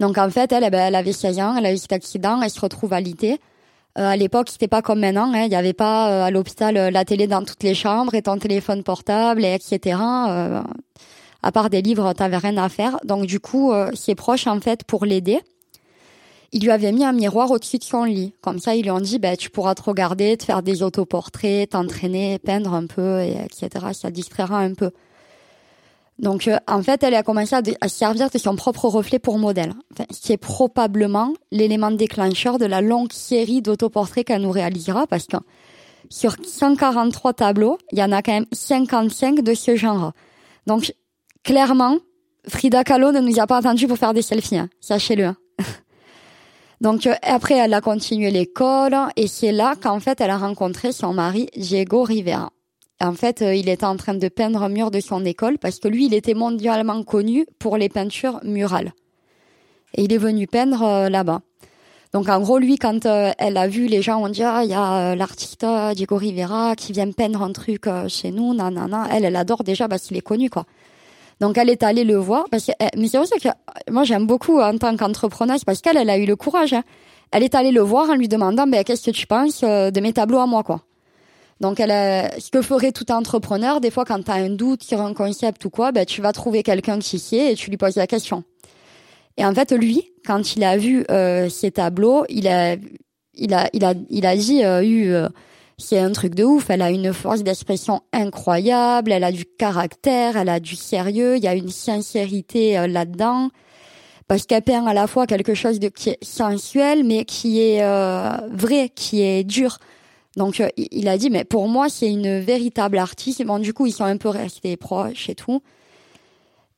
Donc 0.00 0.18
en 0.18 0.30
fait, 0.30 0.50
elle, 0.50 0.64
eh 0.64 0.70
ben, 0.70 0.80
elle 0.80 0.94
avait 0.96 1.12
16 1.12 1.38
ans, 1.38 1.56
elle 1.56 1.66
a 1.66 1.72
eu 1.72 1.76
cet 1.76 1.92
accident, 1.92 2.42
elle 2.42 2.50
se 2.50 2.60
retrouve 2.60 2.92
à 2.92 3.00
l'IT. 3.00 3.24
Euh, 3.24 3.36
à 4.08 4.16
l'époque, 4.16 4.48
c'était 4.50 4.68
pas 4.68 4.82
comme 4.82 5.00
maintenant, 5.00 5.32
hein, 5.32 5.44
il 5.44 5.50
n'y 5.50 5.54
avait 5.54 5.74
pas 5.74 6.10
euh, 6.10 6.24
à 6.24 6.30
l'hôpital 6.30 6.76
euh, 6.76 6.90
la 6.90 7.04
télé 7.04 7.26
dans 7.26 7.44
toutes 7.44 7.62
les 7.62 7.74
chambres 7.74 8.14
et 8.14 8.22
ton 8.22 8.38
téléphone 8.38 8.82
portable, 8.82 9.44
et 9.44 9.54
etc. 9.54 9.98
à 11.42 11.52
part 11.52 11.70
des 11.70 11.82
livres, 11.82 12.12
t'avais 12.14 12.38
rien 12.38 12.56
à 12.56 12.68
faire. 12.68 12.98
Donc 13.04 13.26
du 13.26 13.38
coup, 13.38 13.72
ses 13.94 14.14
proches, 14.14 14.46
en 14.46 14.60
fait, 14.60 14.84
pour 14.84 15.04
l'aider, 15.04 15.40
il 16.52 16.62
lui 16.62 16.70
avait 16.70 16.92
mis 16.92 17.04
un 17.04 17.12
miroir 17.12 17.50
au-dessus 17.50 17.78
de 17.78 17.84
son 17.84 18.04
lit. 18.04 18.34
Comme 18.42 18.58
ça, 18.58 18.74
ils 18.74 18.82
lui 18.82 18.90
ont 18.90 19.00
dit, 19.00 19.18
bah, 19.18 19.36
tu 19.36 19.48
pourras 19.50 19.74
te 19.74 19.82
regarder, 19.82 20.36
te 20.36 20.44
faire 20.44 20.62
des 20.62 20.82
autoportraits, 20.82 21.70
t'entraîner, 21.70 22.38
peindre 22.38 22.74
un 22.74 22.86
peu, 22.86 23.20
et 23.20 23.36
etc. 23.44 23.86
Ça 23.92 24.10
distraira 24.10 24.58
un 24.58 24.74
peu. 24.74 24.90
Donc, 26.18 26.46
euh, 26.46 26.58
en 26.68 26.82
fait, 26.82 27.02
elle 27.02 27.14
a 27.14 27.22
commencé 27.22 27.56
à, 27.56 27.88
servir 27.88 28.28
de 28.28 28.38
son 28.38 28.54
propre 28.54 28.86
reflet 28.86 29.18
pour 29.18 29.38
modèle. 29.38 29.72
Enfin, 29.92 30.04
c'est 30.10 30.36
probablement 30.36 31.32
l'élément 31.50 31.90
déclencheur 31.90 32.58
de 32.58 32.66
la 32.66 32.82
longue 32.82 33.12
série 33.12 33.62
d'autoportraits 33.62 34.26
qu'elle 34.26 34.42
nous 34.42 34.50
réalisera, 34.50 35.06
parce 35.06 35.26
que 35.26 35.38
sur 36.10 36.36
143 36.44 37.32
tableaux, 37.32 37.78
il 37.92 37.98
y 37.98 38.02
en 38.02 38.12
a 38.12 38.22
quand 38.22 38.32
même 38.32 38.46
55 38.52 39.40
de 39.40 39.54
ce 39.54 39.74
genre. 39.74 40.12
Donc, 40.66 40.92
clairement, 41.42 41.96
Frida 42.46 42.84
Kahlo 42.84 43.10
ne 43.10 43.20
nous 43.20 43.40
a 43.40 43.46
pas 43.46 43.56
attendu 43.56 43.86
pour 43.86 43.96
faire 43.96 44.12
des 44.12 44.22
selfies, 44.22 44.58
hein. 44.58 44.68
sachez-le. 44.80 45.24
Hein. 45.24 45.36
Donc 46.82 47.06
euh, 47.06 47.14
après, 47.22 47.54
elle 47.54 47.74
a 47.74 47.80
continué 47.80 48.32
l'école 48.32 48.96
et 49.14 49.28
c'est 49.28 49.52
là 49.52 49.76
qu'en 49.80 50.00
fait, 50.00 50.20
elle 50.20 50.30
a 50.30 50.36
rencontré 50.36 50.90
son 50.90 51.14
mari 51.14 51.48
Diego 51.56 52.02
Rivera. 52.02 52.50
En 53.00 53.12
fait, 53.12 53.40
euh, 53.40 53.54
il 53.54 53.68
était 53.68 53.86
en 53.86 53.96
train 53.96 54.14
de 54.14 54.28
peindre 54.28 54.64
un 54.64 54.68
mur 54.68 54.90
de 54.90 54.98
son 54.98 55.24
école 55.24 55.58
parce 55.58 55.78
que 55.78 55.86
lui, 55.86 56.06
il 56.06 56.14
était 56.14 56.34
mondialement 56.34 57.04
connu 57.04 57.46
pour 57.60 57.76
les 57.76 57.88
peintures 57.88 58.40
murales. 58.42 58.94
Et 59.94 60.02
il 60.02 60.12
est 60.12 60.18
venu 60.18 60.48
peindre 60.48 60.82
euh, 60.82 61.08
là-bas. 61.08 61.42
Donc 62.12 62.28
en 62.28 62.40
gros, 62.40 62.58
lui, 62.58 62.76
quand 62.78 63.06
elle 63.06 63.56
a 63.56 63.68
vu, 63.68 63.86
les 63.86 64.02
gens 64.02 64.20
ont 64.20 64.28
dit 64.28 64.42
ah 64.42 64.64
il 64.64 64.70
y 64.70 64.74
a 64.74 65.14
l'artiste 65.14 65.64
Diego 65.94 66.16
Rivera 66.16 66.76
qui 66.76 66.92
vient 66.92 67.10
peindre 67.10 67.42
un 67.42 67.52
truc 67.52 67.84
chez 68.08 68.32
nous, 68.32 68.52
nanana. 68.52 69.06
Elle, 69.10 69.24
elle 69.24 69.36
adore 69.36 69.64
déjà 69.64 69.88
parce 69.88 70.02
qu'il 70.02 70.18
est 70.18 70.20
connu 70.20 70.50
quoi. 70.50 70.66
Donc 71.40 71.58
elle 71.58 71.70
est 71.70 71.82
allée 71.82 72.04
le 72.04 72.16
voir 72.16 72.44
parce 72.50 72.66
que 72.66 72.72
mais 72.96 73.08
c'est 73.08 73.18
vrai 73.18 73.26
que 73.42 73.48
moi 73.90 74.04
j'aime 74.04 74.26
beaucoup 74.26 74.60
en 74.60 74.76
tant 74.78 74.96
qu'entrepreneuse 74.96 75.64
parce 75.64 75.80
qu'elle 75.80 75.96
elle 75.96 76.10
a 76.10 76.18
eu 76.18 76.26
le 76.26 76.36
courage. 76.36 76.72
Hein. 76.72 76.82
Elle 77.30 77.42
est 77.42 77.54
allée 77.54 77.72
le 77.72 77.80
voir 77.80 78.10
en 78.10 78.14
lui 78.14 78.28
demandant 78.28 78.66
ben 78.66 78.84
qu'est-ce 78.84 79.10
que 79.10 79.10
tu 79.10 79.26
penses 79.26 79.62
euh, 79.64 79.90
de 79.90 80.00
mes 80.00 80.12
tableaux 80.12 80.38
à 80.38 80.46
moi 80.46 80.62
quoi. 80.62 80.82
Donc 81.60 81.80
elle 81.80 82.30
ce 82.40 82.50
que 82.50 82.62
ferait 82.62 82.92
tout 82.92 83.10
entrepreneur 83.12 83.80
des 83.80 83.90
fois 83.90 84.04
quand 84.04 84.22
tu 84.22 84.30
as 84.30 84.34
un 84.34 84.50
doute 84.50 84.82
sur 84.82 85.00
un 85.00 85.14
concept 85.14 85.64
ou 85.64 85.70
quoi, 85.70 85.92
ben 85.92 86.04
tu 86.04 86.20
vas 86.20 86.32
trouver 86.32 86.62
quelqu'un 86.62 86.98
qui 86.98 87.18
sait 87.18 87.52
et 87.52 87.54
tu 87.54 87.70
lui 87.70 87.76
poses 87.76 87.96
la 87.96 88.06
question. 88.06 88.44
Et 89.36 89.44
en 89.44 89.54
fait 89.54 89.72
lui 89.72 90.10
quand 90.26 90.56
il 90.56 90.64
a 90.64 90.76
vu 90.76 91.04
euh, 91.10 91.48
tableaux, 91.74 92.24
il 92.28 92.48
a 92.48 92.76
il 93.34 93.54
a 93.54 93.68
il 93.72 93.84
a 93.84 93.94
il 94.10 94.26
a 94.26 94.36
dit 94.36 94.64
euh, 94.64 94.84
eu 94.84 95.14
c'est 95.82 95.98
un 95.98 96.12
truc 96.12 96.34
de 96.34 96.44
ouf. 96.44 96.70
Elle 96.70 96.82
a 96.82 96.90
une 96.90 97.12
force 97.12 97.42
d'expression 97.42 98.00
incroyable, 98.12 99.12
elle 99.12 99.24
a 99.24 99.32
du 99.32 99.44
caractère, 99.44 100.36
elle 100.36 100.48
a 100.48 100.60
du 100.60 100.76
sérieux, 100.76 101.36
il 101.36 101.42
y 101.42 101.48
a 101.48 101.54
une 101.54 101.70
sincérité 101.70 102.78
euh, 102.78 102.86
là-dedans. 102.86 103.50
Parce 104.28 104.46
qu'elle 104.46 104.62
peint 104.62 104.86
à 104.86 104.94
la 104.94 105.06
fois 105.06 105.26
quelque 105.26 105.54
chose 105.54 105.80
de 105.80 105.88
qui 105.88 106.10
est 106.10 106.24
sensuel, 106.24 107.04
mais 107.04 107.24
qui 107.24 107.60
est 107.60 107.82
euh, 107.82 108.30
vrai, 108.50 108.90
qui 108.94 109.20
est 109.20 109.44
dur. 109.44 109.78
Donc 110.36 110.60
euh, 110.60 110.68
il 110.76 111.08
a 111.08 111.18
dit, 111.18 111.28
mais 111.28 111.44
pour 111.44 111.68
moi 111.68 111.88
c'est 111.88 112.08
une 112.08 112.38
véritable 112.38 112.98
artiste. 112.98 113.44
Bon, 113.44 113.58
du 113.58 113.74
coup 113.74 113.86
ils 113.86 113.92
sont 113.92 114.04
un 114.04 114.16
peu 114.16 114.28
restés 114.28 114.76
proches 114.76 115.28
et 115.28 115.34
tout. 115.34 115.62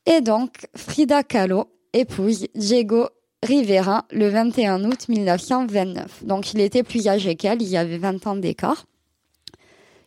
Et 0.07 0.21
donc 0.21 0.67
Frida 0.75 1.23
Kahlo 1.23 1.67
épouse 1.93 2.47
Diego 2.55 3.09
Rivera 3.43 4.07
le 4.11 4.29
21 4.29 4.85
août 4.85 5.09
1929. 5.09 6.25
Donc 6.25 6.55
il 6.55 6.61
était 6.61 6.83
plus 6.83 7.07
âgé 7.09 7.37
qu'elle, 7.37 7.61
il 7.61 7.69
y 7.69 7.77
avait 7.77 7.99
20 7.99 8.27
ans 8.27 8.37
d'écart. 8.37 8.87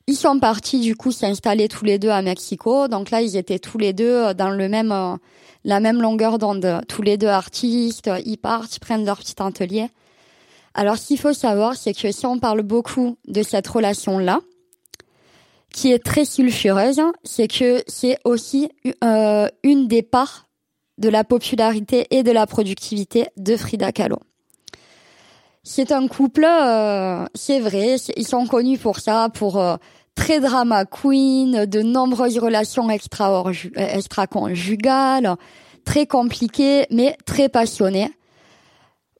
Ils 0.09 0.15
sont 0.15 0.39
partis 0.39 0.79
du 0.79 0.95
coup 0.95 1.11
s'installer 1.11 1.67
tous 1.67 1.83
les 1.83 1.99
deux 1.99 2.09
à 2.09 2.21
Mexico. 2.21 2.87
Donc 2.87 3.11
là, 3.11 3.21
ils 3.21 3.35
étaient 3.35 3.59
tous 3.59 3.77
les 3.77 3.91
deux 3.91 4.27
euh, 4.27 4.33
dans 4.33 4.49
le 4.49 4.69
même 4.69 4.91
euh, 4.93 5.15
la 5.65 5.81
même 5.81 6.01
longueur 6.01 6.37
d'onde. 6.37 6.81
Tous 6.87 7.01
les 7.01 7.17
deux 7.17 7.27
artistes, 7.27 8.09
ils 8.25 8.37
partent, 8.37 8.77
ils 8.77 8.79
prennent 8.79 9.05
leur 9.05 9.19
petit 9.19 9.35
atelier. 9.39 9.89
Alors, 10.73 10.97
ce 10.97 11.07
qu'il 11.07 11.19
faut 11.19 11.33
savoir, 11.33 11.75
c'est 11.75 11.93
que 11.93 12.11
si 12.11 12.25
on 12.25 12.39
parle 12.39 12.61
beaucoup 12.61 13.17
de 13.27 13.43
cette 13.43 13.67
relation-là, 13.67 14.39
qui 15.73 15.91
est 15.91 16.03
très 16.03 16.23
sulfureuse, 16.23 17.01
c'est 17.23 17.47
que 17.47 17.83
c'est 17.87 18.17
aussi 18.23 18.69
euh, 19.03 19.47
une 19.63 19.87
des 19.87 20.03
parts 20.03 20.47
de 20.97 21.09
la 21.09 21.23
popularité 21.23 22.07
et 22.11 22.23
de 22.23 22.31
la 22.31 22.47
productivité 22.47 23.27
de 23.35 23.57
Frida 23.57 23.91
Kahlo. 23.91 24.19
C'est 25.69 25.91
un 25.91 26.07
couple, 26.07 26.45
euh, 26.45 27.25
c'est 27.36 27.59
vrai, 27.59 27.97
ils 28.15 28.25
sont 28.25 28.47
connus 28.47 28.77
pour 28.77 29.00
ça, 29.00 29.27
pour 29.33 29.59
euh, 29.59 29.75
très 30.15 30.39
drama 30.39 30.86
queen, 30.86 31.65
de 31.65 31.81
nombreuses 31.81 32.39
relations 32.39 32.89
extra-conjugales, 32.89 35.36
très 35.83 36.05
compliquées, 36.05 36.86
mais 36.89 37.17
très 37.25 37.50
passionnées. 37.50 38.09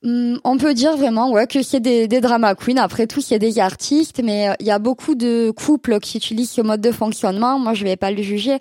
Hum, 0.06 0.40
on 0.46 0.58
peut 0.58 0.74
dire 0.74 0.96
vraiment 0.96 1.32
ouais 1.32 1.48
que 1.48 1.62
c'est 1.62 1.82
des, 1.82 2.08
drama 2.22 2.56
queens. 2.56 2.78
Après 2.78 3.08
tout, 3.08 3.20
c'est 3.20 3.40
des 3.40 3.60
artistes, 3.60 4.22
mais 4.24 4.48
euh, 4.48 4.54
il 4.62 4.68
y 4.68 4.72
a 4.72 4.80
beaucoup 4.80 5.16
de 5.16 5.52
couples 5.52 6.00
qui 6.00 6.16
utilisent 6.16 6.52
ce 6.52 6.62
mode 6.62 6.80
de 6.80 6.94
fonctionnement. 6.94 7.60
Moi, 7.60 7.74
je 7.74 7.84
vais 7.84 7.98
pas 7.98 8.12
le 8.12 8.24
juger. 8.24 8.60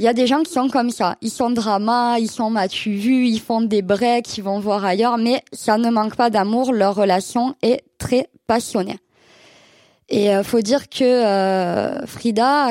Il 0.00 0.04
y 0.04 0.08
a 0.08 0.14
des 0.14 0.26
gens 0.26 0.42
qui 0.42 0.50
sont 0.50 0.70
comme 0.70 0.88
ça. 0.88 1.16
Ils 1.20 1.30
sont 1.30 1.50
drama, 1.50 2.18
ils 2.18 2.30
sont 2.30 2.48
m'as-tu 2.48 2.92
vu, 2.92 3.26
ils 3.26 3.38
font 3.38 3.60
des 3.60 3.82
breaks, 3.82 4.38
ils 4.38 4.42
vont 4.42 4.58
voir 4.58 4.82
ailleurs, 4.82 5.18
mais 5.18 5.42
ça 5.52 5.76
ne 5.76 5.90
manque 5.90 6.16
pas 6.16 6.30
d'amour. 6.30 6.72
Leur 6.72 6.94
relation 6.94 7.54
est 7.60 7.82
très 7.98 8.30
passionnée. 8.46 8.96
Et 10.08 10.34
euh, 10.34 10.42
faut 10.42 10.62
dire 10.62 10.88
que 10.88 11.04
euh, 11.04 12.06
Frida, 12.06 12.70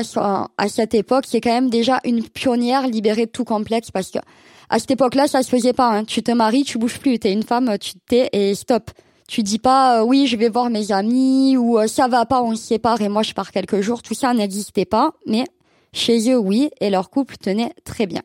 à, 0.57 0.67
cette 0.69 0.95
époque, 0.95 1.25
c'est 1.27 1.39
quand 1.39 1.51
même 1.51 1.69
déjà 1.69 1.99
une 2.03 2.23
pionnière 2.23 2.87
libérée 2.87 3.27
de 3.27 3.31
tout 3.31 3.45
complexe 3.45 3.91
parce 3.91 4.09
que 4.09 4.17
à 4.71 4.79
cette 4.79 4.89
époque-là, 4.89 5.27
ça 5.27 5.43
se 5.43 5.49
faisait 5.49 5.73
pas. 5.73 5.91
Hein. 5.91 6.05
Tu 6.05 6.23
te 6.23 6.31
maries, 6.31 6.63
tu 6.63 6.79
bouges 6.79 6.97
plus. 6.97 7.19
T'es 7.19 7.31
une 7.31 7.43
femme, 7.43 7.77
tu 7.79 7.91
t'es 8.07 8.29
et 8.33 8.55
stop. 8.55 8.89
Tu 9.27 9.43
dis 9.43 9.59
pas 9.59 9.99
euh, 9.99 10.03
oui, 10.03 10.25
je 10.25 10.35
vais 10.35 10.49
voir 10.49 10.71
mes 10.71 10.91
amis 10.91 11.57
ou 11.57 11.77
ça 11.85 12.07
va 12.07 12.25
pas, 12.25 12.41
on 12.41 12.55
se 12.55 12.63
sépare 12.63 12.99
et 13.01 13.07
moi 13.07 13.21
je 13.21 13.33
pars 13.33 13.51
quelques 13.51 13.81
jours. 13.81 14.01
Tout 14.01 14.15
ça 14.15 14.33
n'existait 14.33 14.85
pas, 14.85 15.11
mais 15.27 15.43
chez 15.93 16.31
eux, 16.31 16.37
oui, 16.37 16.69
et 16.79 16.89
leur 16.89 17.09
couple 17.09 17.37
tenait 17.37 17.73
très 17.83 18.05
bien. 18.05 18.21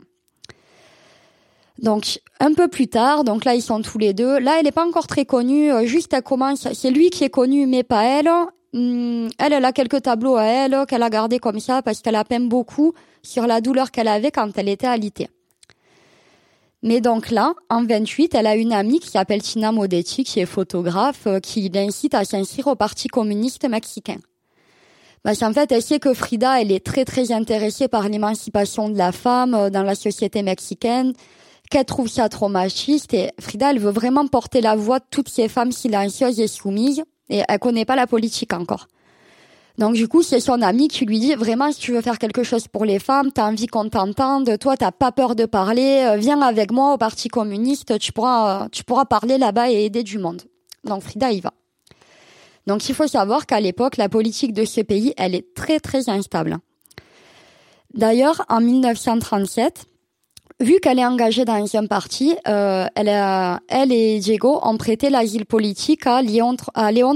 Donc 1.83 2.21
un 2.41 2.55
peu 2.55 2.69
plus 2.69 2.89
tard, 2.89 3.25
donc 3.25 3.45
là 3.45 3.55
ils 3.55 3.63
sont 3.63 3.83
tous 3.83 3.99
les 3.99 4.15
deux. 4.15 4.39
Là 4.39 4.57
elle 4.59 4.65
n'est 4.65 4.73
pas 4.73 4.87
encore 4.87 5.07
très 5.07 5.25
connue, 5.25 5.73
euh, 5.73 5.87
juste 5.87 6.13
elle 6.13 6.23
commence. 6.23 6.73
C'est 6.73 6.91
lui 6.91 7.11
qui 7.11 7.25
est 7.25 7.31
connu, 7.31 7.67
mais 7.67 7.83
pas 7.83 8.05
elle. 8.05 8.31
Hum, 8.75 9.29
elle, 9.39 9.53
elle 9.53 9.65
a 9.65 9.73
quelques 9.73 10.03
tableaux 10.03 10.37
à 10.37 10.45
elle 10.45 10.85
qu'elle 10.89 11.03
a 11.03 11.11
gardés 11.11 11.39
comme 11.39 11.61
ça 11.61 11.83
parce 11.83 12.01
qu'elle 12.01 12.17
a 12.17 12.25
peint 12.25 12.41
beaucoup 12.41 12.93
sur 13.23 13.47
la 13.47 13.61
douleur 13.61 13.91
qu'elle 13.91 14.09
avait 14.09 14.31
quand 14.31 14.57
elle 14.57 14.69
était 14.69 14.87
alitée. 14.87 15.29
Mais 16.83 17.01
donc 17.01 17.31
là, 17.31 17.55
en 17.71 17.83
28, 17.83 18.35
elle 18.35 18.47
a 18.47 18.57
une 18.57 18.73
amie 18.73 19.01
qui 19.01 19.09
s'appelle 19.09 19.41
Tina 19.41 19.73
Modetti, 19.73 20.23
qui 20.23 20.41
est 20.41 20.47
photographe, 20.47 21.27
euh, 21.27 21.41
qui 21.41 21.71
l'incite 21.71 22.15
à 22.15 22.25
s'inscrire 22.25 22.67
au 22.67 22.75
Parti 22.75 23.09
communiste 23.09 23.67
mexicain. 23.67 24.19
Parce 25.25 25.39
qu'en 25.39 25.55
fait, 25.55 25.73
elle 25.73 25.83
sait 25.83 25.99
que 25.99 26.13
Frida, 26.13 26.61
elle 26.61 26.71
est 26.71 26.85
très 26.85 27.07
très 27.07 27.33
intéressée 27.33 27.89
par 27.89 28.09
l'émancipation 28.11 28.91
de 28.91 28.99
la 28.99 29.11
femme 29.11 29.55
euh, 29.55 29.71
dans 29.71 29.83
la 29.83 29.95
société 29.95 30.43
mexicaine, 30.43 31.15
qu'elle 31.71 31.87
trouve 31.87 32.09
ça 32.09 32.29
trop 32.29 32.49
machiste. 32.49 33.15
Et 33.15 33.31
Frida, 33.41 33.71
elle 33.71 33.79
veut 33.79 33.91
vraiment 33.91 34.27
porter 34.27 34.61
la 34.61 34.77
voix 34.77 34.99
de 34.99 35.07
toutes 35.11 35.31
ces 35.31 35.49
femmes 35.49 35.73
silencieuses 35.73 36.41
et 36.41 36.47
soumises. 36.47 37.03
Et 37.31 37.43
elle 37.49 37.59
connaît 37.59 37.87
pas 37.87 37.97
la 37.97 38.07
politique 38.07 38.53
encore. 38.53 38.87
Donc 39.79 39.95
du 39.95 40.09
coup, 40.09 40.23
c'est 40.23 40.41
son 40.41 40.61
ami 40.61 40.89
qui 40.89 41.07
lui 41.07 41.19
dit 41.19 41.35
vraiment 41.35 41.73
si 41.73 41.81
tu 41.81 41.93
veux 41.93 42.03
faire 42.03 42.19
quelque 42.19 42.43
chose 42.45 42.69
pour 42.69 42.85
les 42.85 42.99
femmes, 42.99 43.33
t'as 43.33 43.49
envie 43.49 43.67
qu'on 43.67 43.89
t'entende, 43.89 44.57
toi 44.59 44.77
t'as 44.77 44.93
pas 44.93 45.11
peur 45.11 45.35
de 45.35 45.47
parler, 45.47 46.05
euh, 46.07 46.17
viens 46.17 46.41
avec 46.43 46.71
moi 46.71 46.95
au 46.95 46.97
Parti 46.97 47.27
communiste, 47.27 47.99
tu 47.99 48.13
pourras 48.13 48.69
tu 48.71 48.85
pourras 48.85 49.05
parler 49.05 49.37
là-bas 49.37 49.73
et 49.73 49.87
aider 49.87 50.05
du 50.05 50.19
monde. 50.19 50.43
Donc 50.85 51.03
Frida 51.03 51.33
y 51.33 51.41
va. 51.41 51.53
Donc 52.67 52.89
il 52.89 52.95
faut 52.95 53.07
savoir 53.07 53.47
qu'à 53.47 53.61
l'époque, 53.61 53.97
la 53.97 54.09
politique 54.09 54.53
de 54.53 54.65
ce 54.65 54.81
pays, 54.81 55.13
elle 55.17 55.35
est 55.35 55.55
très 55.55 55.81
très 55.81 56.09
instable. 56.09 56.59
D'ailleurs, 57.93 58.45
en 58.49 58.61
1937, 58.61 59.85
vu 60.61 60.81
qu'elle 60.81 60.99
est 60.99 61.07
engagée 61.07 61.45
dans 61.45 61.77
un 61.77 61.87
parti, 61.87 62.35
euh, 62.49 62.87
elle, 62.95 63.09
elle, 63.69 63.93
et 63.93 64.19
Diego 64.19 64.59
ont 64.63 64.77
prêté 64.77 65.11
l'asile 65.11 65.47
politique 65.47 66.07
à 66.07 66.23
Léon, 66.23 66.57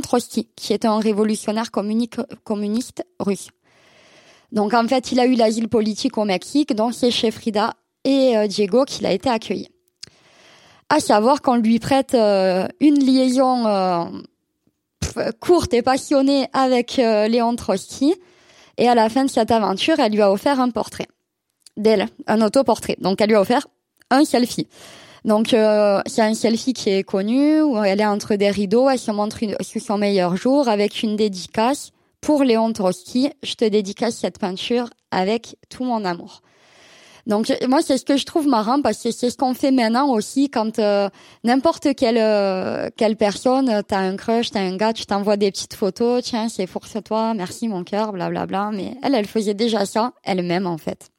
Trotsky, 0.00 0.48
qui 0.54 0.72
est 0.72 0.84
un 0.84 0.98
révolutionnaire 0.98 1.70
communiste 1.70 3.04
russe. 3.18 3.48
Donc 4.52 4.72
en 4.72 4.86
fait, 4.86 5.12
il 5.12 5.20
a 5.20 5.26
eu 5.26 5.34
l'asile 5.34 5.68
politique 5.68 6.16
au 6.16 6.24
Mexique, 6.24 6.74
donc 6.74 6.94
c'est 6.94 7.10
chez 7.10 7.30
Frida 7.30 7.74
et 8.04 8.36
euh, 8.36 8.46
Diego 8.46 8.84
qu'il 8.84 9.04
a 9.06 9.12
été 9.12 9.28
accueilli. 9.28 9.68
À 10.88 11.00
savoir 11.00 11.42
qu'on 11.42 11.56
lui 11.56 11.78
prête 11.80 12.14
euh, 12.14 12.66
une 12.80 12.98
liaison 13.04 13.66
courte 15.40 15.74
et 15.74 15.82
passionnée 15.82 16.48
avec 16.52 16.98
euh, 16.98 17.28
Léon 17.28 17.56
Trotsky. 17.56 18.14
Et 18.76 18.88
à 18.88 18.94
la 18.94 19.08
fin 19.08 19.24
de 19.24 19.30
cette 19.30 19.50
aventure, 19.50 19.98
elle 19.98 20.12
lui 20.12 20.22
a 20.22 20.30
offert 20.30 20.60
un 20.60 20.70
portrait 20.70 21.08
d'elle, 21.76 22.08
un 22.26 22.40
autoportrait. 22.40 22.96
Donc 23.00 23.20
elle 23.20 23.28
lui 23.28 23.36
a 23.36 23.40
offert 23.40 23.66
un 24.10 24.24
selfie. 24.24 24.68
Donc 25.24 25.52
euh, 25.52 26.00
c'est 26.06 26.22
un 26.22 26.34
selfie 26.34 26.72
qui 26.72 26.90
est 26.90 27.02
connu 27.02 27.60
où 27.60 27.82
elle 27.82 28.00
est 28.00 28.06
entre 28.06 28.36
des 28.36 28.50
rideaux, 28.50 28.88
elle 28.88 28.98
se 28.98 29.10
montre 29.10 29.38
sur 29.60 29.80
son 29.80 29.98
meilleur 29.98 30.36
jour 30.36 30.68
avec 30.68 31.02
une 31.02 31.16
dédicace 31.16 31.90
pour 32.20 32.44
Léon 32.44 32.72
Trotsky. 32.72 33.30
Je 33.42 33.54
te 33.54 33.64
dédicace 33.64 34.16
cette 34.16 34.38
peinture 34.38 34.88
avec 35.10 35.56
tout 35.68 35.84
mon 35.84 36.04
amour. 36.04 36.42
Donc 37.28 37.54
moi 37.68 37.82
c'est 37.82 37.98
ce 37.98 38.06
que 38.06 38.16
je 38.16 38.24
trouve 38.24 38.48
marrant 38.48 38.80
parce 38.80 39.02
que 39.02 39.10
c'est 39.10 39.28
ce 39.28 39.36
qu'on 39.36 39.52
fait 39.52 39.70
maintenant 39.70 40.08
aussi 40.08 40.48
quand 40.48 40.78
euh, 40.78 41.10
n'importe 41.44 41.94
quelle 41.94 42.16
euh, 42.16 42.88
quelle 42.96 43.16
personne 43.16 43.82
t'as 43.86 43.98
un 43.98 44.16
crush, 44.16 44.50
t'as 44.50 44.60
un 44.60 44.76
gars, 44.76 44.94
tu 44.94 45.04
t'envoies 45.04 45.36
des 45.36 45.50
petites 45.50 45.74
photos, 45.74 46.22
tiens 46.24 46.48
c'est 46.48 46.66
pour 46.66 46.88
toi, 46.88 47.34
merci 47.34 47.68
mon 47.68 47.84
cœur, 47.84 48.12
blablabla. 48.12 48.70
Mais 48.72 48.94
elle 49.02 49.14
elle 49.14 49.26
faisait 49.26 49.52
déjà 49.52 49.84
ça 49.84 50.14
elle-même 50.24 50.66
en 50.66 50.78
fait. 50.78 51.10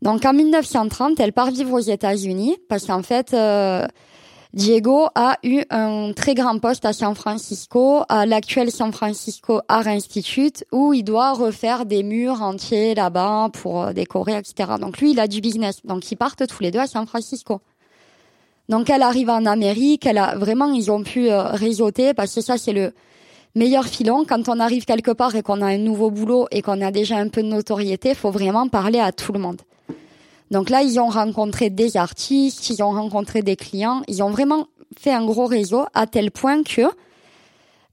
Donc 0.00 0.24
en 0.24 0.32
1930 0.32 1.20
elle 1.20 1.34
part 1.34 1.50
vivre 1.50 1.74
aux 1.74 1.78
États-Unis 1.78 2.56
parce 2.70 2.86
qu'en 2.86 3.02
fait 3.02 3.34
euh, 3.34 3.86
Diego 4.52 5.06
a 5.14 5.38
eu 5.44 5.62
un 5.70 6.12
très 6.12 6.34
grand 6.34 6.58
poste 6.58 6.84
à 6.84 6.92
San 6.92 7.14
Francisco, 7.14 8.02
à 8.08 8.26
l'actuel 8.26 8.72
San 8.72 8.90
Francisco 8.92 9.60
Art 9.68 9.86
Institute, 9.86 10.64
où 10.72 10.92
il 10.92 11.04
doit 11.04 11.34
refaire 11.34 11.86
des 11.86 12.02
murs 12.02 12.42
entiers 12.42 12.96
là-bas 12.96 13.50
pour 13.52 13.80
euh, 13.80 13.92
décorer, 13.92 14.36
etc. 14.36 14.72
Donc 14.80 14.98
lui, 14.98 15.12
il 15.12 15.20
a 15.20 15.28
du 15.28 15.40
business. 15.40 15.82
Donc 15.84 16.10
ils 16.10 16.16
partent 16.16 16.44
tous 16.48 16.64
les 16.64 16.72
deux 16.72 16.80
à 16.80 16.88
San 16.88 17.06
Francisco. 17.06 17.60
Donc 18.68 18.90
elle 18.90 19.02
arrive 19.02 19.30
en 19.30 19.46
Amérique, 19.46 20.04
elle 20.04 20.18
a 20.18 20.34
vraiment, 20.36 20.72
ils 20.72 20.90
ont 20.90 21.04
pu 21.04 21.30
euh, 21.30 21.44
réseauter 21.44 22.12
parce 22.12 22.34
que 22.34 22.40
ça 22.40 22.58
c'est 22.58 22.72
le 22.72 22.92
meilleur 23.54 23.86
filon. 23.86 24.24
Quand 24.28 24.48
on 24.48 24.58
arrive 24.58 24.84
quelque 24.84 25.12
part 25.12 25.36
et 25.36 25.42
qu'on 25.42 25.62
a 25.62 25.66
un 25.66 25.78
nouveau 25.78 26.10
boulot 26.10 26.48
et 26.50 26.60
qu'on 26.60 26.80
a 26.80 26.90
déjà 26.90 27.18
un 27.18 27.28
peu 27.28 27.44
de 27.44 27.48
notoriété, 27.48 28.14
faut 28.14 28.32
vraiment 28.32 28.66
parler 28.66 28.98
à 28.98 29.12
tout 29.12 29.32
le 29.32 29.38
monde. 29.38 29.60
Donc 30.50 30.70
là, 30.70 30.82
ils 30.82 30.98
ont 30.98 31.08
rencontré 31.08 31.70
des 31.70 31.96
artistes, 31.96 32.70
ils 32.70 32.82
ont 32.82 32.90
rencontré 32.90 33.42
des 33.42 33.56
clients, 33.56 34.02
ils 34.08 34.22
ont 34.22 34.30
vraiment 34.30 34.66
fait 34.98 35.12
un 35.12 35.24
gros 35.24 35.46
réseau 35.46 35.84
à 35.94 36.06
tel 36.06 36.30
point 36.30 36.62
que 36.62 36.82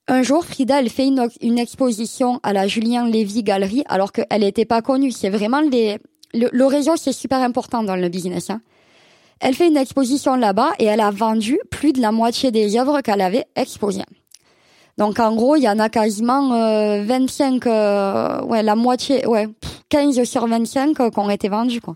un 0.10 0.24
jour, 0.24 0.46
Frida, 0.46 0.80
elle 0.80 0.90
fait 0.90 1.06
une, 1.06 1.60
exposition 1.60 2.40
à 2.42 2.54
la 2.54 2.66
Julien 2.66 3.06
Lévy 3.06 3.44
Galerie, 3.44 3.84
alors 3.90 4.14
qu'elle 4.14 4.40
n'était 4.40 4.64
pas 4.64 4.82
connue. 4.82 5.12
C'est 5.12 5.30
vraiment 5.30 5.62
le, 5.62 6.66
réseau, 6.66 6.96
c'est 6.96 7.12
super 7.12 7.40
important 7.40 7.84
dans 7.84 7.98
le 7.98 8.08
business. 8.08 8.50
Hein. 8.50 8.62
Elle 9.42 9.54
fait 9.54 9.68
une 9.68 9.76
exposition 9.76 10.36
là-bas 10.36 10.72
et 10.80 10.86
elle 10.86 11.02
a 11.02 11.12
vendu 11.12 11.60
plus 11.70 11.92
de 11.92 12.00
la 12.00 12.14
moitié 12.14 12.52
des 12.52 12.78
œuvres 12.78 13.02
qu'elle 13.02 13.20
avait 13.20 13.48
exposées. 13.58 14.06
Donc 14.98 15.20
en 15.20 15.36
gros, 15.36 15.58
il 15.58 15.64
y 15.64 15.70
en 15.70 15.78
a 15.78 15.90
quasiment 15.90 16.50
25, 16.50 17.68
euh, 17.68 17.70
euh, 17.70 18.42
ouais, 18.44 18.64
la 18.64 18.76
moitié, 18.76 19.28
ouais, 19.28 19.48
15 19.90 20.24
sur 20.24 20.48
25 20.48 21.00
euh, 21.00 21.10
qui 21.10 21.20
ont 21.20 21.30
été 21.30 21.50
vendus, 21.50 21.82
quoi. 21.82 21.96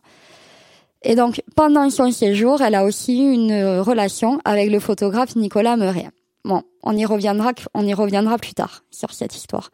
Et 1.04 1.16
donc 1.16 1.42
pendant 1.56 1.90
son 1.90 2.12
séjour, 2.12 2.62
elle 2.62 2.76
a 2.76 2.84
aussi 2.84 3.22
eu 3.22 3.32
une 3.32 3.80
relation 3.80 4.40
avec 4.46 4.70
le 4.70 4.80
photographe 4.80 5.36
Nicolas 5.36 5.78
Meuret. 5.78 6.10
Bon, 6.44 6.64
on 6.84 6.96
y 6.96 7.06
reviendra, 7.06 7.54
on 7.74 7.86
y 7.86 7.94
reviendra 7.94 8.38
plus 8.38 8.54
tard 8.54 8.84
sur 8.92 9.14
cette 9.14 9.36
histoire. 9.36 9.70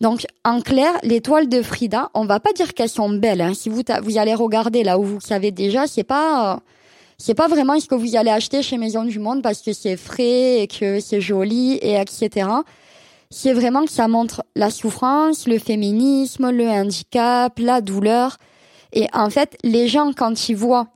Donc, 0.00 0.26
en 0.44 0.60
clair, 0.60 0.92
les 1.02 1.20
toiles 1.20 1.48
de 1.48 1.62
Frida, 1.62 2.10
on 2.12 2.26
va 2.26 2.38
pas 2.38 2.52
dire 2.52 2.74
qu'elles 2.74 2.90
sont 2.90 3.08
belles. 3.08 3.40
Hein. 3.40 3.54
Si 3.54 3.70
vous 3.70 3.82
vous 4.02 4.18
allez 4.18 4.34
regarder 4.34 4.84
là 4.84 4.98
où 4.98 5.04
vous 5.04 5.20
savez 5.20 5.52
déjà, 5.52 5.86
c'est 5.86 6.04
pas 6.04 6.60
c'est 7.18 7.34
pas 7.34 7.48
vraiment 7.48 7.80
ce 7.80 7.86
que 7.86 7.94
vous 7.94 8.14
allez 8.14 8.30
acheter 8.30 8.62
chez 8.62 8.76
Maison 8.76 9.04
du 9.04 9.18
Monde 9.18 9.42
parce 9.42 9.62
que 9.62 9.72
c'est 9.72 9.96
frais 9.96 10.60
et 10.60 10.66
que 10.66 11.00
c'est 11.00 11.22
joli 11.22 11.74
et 11.76 11.94
etc. 11.94 12.48
C'est 13.30 13.54
vraiment 13.54 13.86
que 13.86 13.90
ça 13.90 14.06
montre 14.06 14.44
la 14.54 14.70
souffrance, 14.70 15.48
le 15.48 15.58
féminisme, 15.58 16.50
le 16.50 16.68
handicap, 16.68 17.58
la 17.58 17.80
douleur. 17.80 18.36
Et 18.96 19.08
en 19.12 19.28
fait, 19.28 19.58
les 19.62 19.88
gens, 19.88 20.12
quand 20.16 20.48
ils 20.48 20.56
voient 20.56 20.88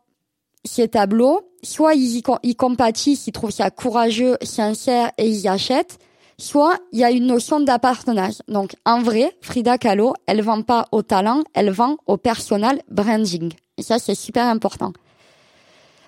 ces 0.64 0.88
tableaux, 0.88 1.42
soit 1.62 1.94
ils 1.94 2.22
y, 2.42 2.56
compatissent, 2.56 3.26
ils 3.26 3.32
trouvent 3.32 3.50
ça 3.50 3.70
courageux, 3.70 4.38
sincère 4.42 5.10
et 5.18 5.28
ils 5.28 5.46
achètent, 5.46 5.98
soit 6.38 6.78
il 6.92 7.00
y 7.00 7.04
a 7.04 7.10
une 7.10 7.26
notion 7.26 7.60
d'appartenance. 7.60 8.40
Donc, 8.48 8.74
en 8.86 9.02
vrai, 9.02 9.36
Frida 9.42 9.76
Kahlo, 9.76 10.14
elle 10.26 10.40
vend 10.40 10.62
pas 10.62 10.86
au 10.92 11.02
talent, 11.02 11.42
elle 11.52 11.70
vend 11.70 11.98
au 12.06 12.16
personal 12.16 12.80
branding. 12.90 13.52
Et 13.76 13.82
ça, 13.82 13.98
c'est 13.98 14.14
super 14.14 14.46
important. 14.46 14.94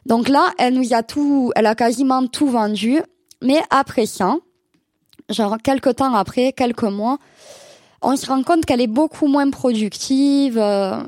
Donc 0.07 0.31
là, 0.31 0.51
elle 0.59 0.73
nous 0.73 0.95
a 0.95 1.03
tout, 1.03 1.53
elle 1.55 1.67
a 1.67 1.75
quasiment 1.75 2.27
tout 2.27 2.47
vendu. 2.47 3.03
Mais 3.43 3.61
après 3.69 4.07
ça, 4.07 4.37
genre 5.29 5.59
quelques 5.63 5.97
temps 5.97 6.15
après, 6.15 6.53
quelques 6.53 6.85
mois, 6.85 7.19
on 8.03 8.17
se 8.17 8.27
rend 8.27 8.43
compte 8.43 8.65
qu'elle 8.67 8.81
est 8.81 8.87
beaucoup 8.87 9.27
moins 9.27 9.49
productive. 9.51 10.59
Euh, 10.59 11.03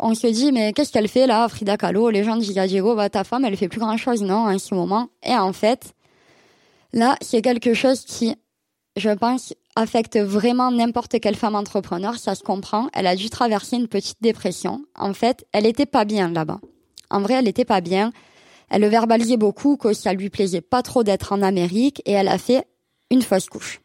on 0.00 0.14
se 0.14 0.26
dit, 0.26 0.52
mais 0.52 0.72
qu'est-ce 0.72 0.92
qu'elle 0.92 1.08
fait 1.08 1.26
là, 1.26 1.48
Frida 1.48 1.76
Kahlo 1.76 2.10
Les 2.10 2.24
gens 2.24 2.36
disent 2.36 2.58
à 2.58 2.66
Diego, 2.66 2.94
bah, 2.94 3.10
ta 3.10 3.24
femme, 3.24 3.44
elle 3.44 3.56
fait 3.56 3.68
plus 3.68 3.80
grand 3.80 3.96
chose, 3.96 4.22
non, 4.22 4.48
en 4.48 4.58
ce 4.58 4.74
moment. 4.74 5.08
Et 5.22 5.34
en 5.34 5.52
fait, 5.52 5.92
là, 6.92 7.16
c'est 7.20 7.42
quelque 7.42 7.74
chose 7.74 8.04
qui, 8.04 8.34
je 8.96 9.10
pense, 9.10 9.54
affecte 9.76 10.18
vraiment 10.18 10.70
n'importe 10.70 11.20
quelle 11.20 11.36
femme 11.36 11.54
entrepreneur. 11.54 12.16
Ça 12.16 12.34
se 12.34 12.42
comprend. 12.42 12.88
Elle 12.94 13.06
a 13.06 13.16
dû 13.16 13.30
traverser 13.30 13.76
une 13.76 13.88
petite 13.88 14.18
dépression. 14.20 14.84
En 14.96 15.14
fait, 15.14 15.46
elle 15.52 15.66
était 15.66 15.86
pas 15.86 16.04
bien 16.04 16.30
là-bas. 16.30 16.60
En 17.10 17.20
vrai, 17.20 17.34
elle 17.34 17.44
n'était 17.44 17.64
pas 17.64 17.80
bien. 17.80 18.12
Elle 18.70 18.80
le 18.80 18.88
verbalisait 18.88 19.36
beaucoup, 19.36 19.76
que 19.76 19.92
ça 19.92 20.14
lui 20.14 20.30
plaisait 20.30 20.62
pas 20.62 20.82
trop 20.82 21.04
d'être 21.04 21.32
en 21.32 21.42
Amérique 21.42 22.00
et 22.06 22.12
elle 22.12 22.28
a 22.28 22.38
fait 22.38 22.66
une 23.10 23.20
fausse 23.20 23.50
couche. 23.50 23.81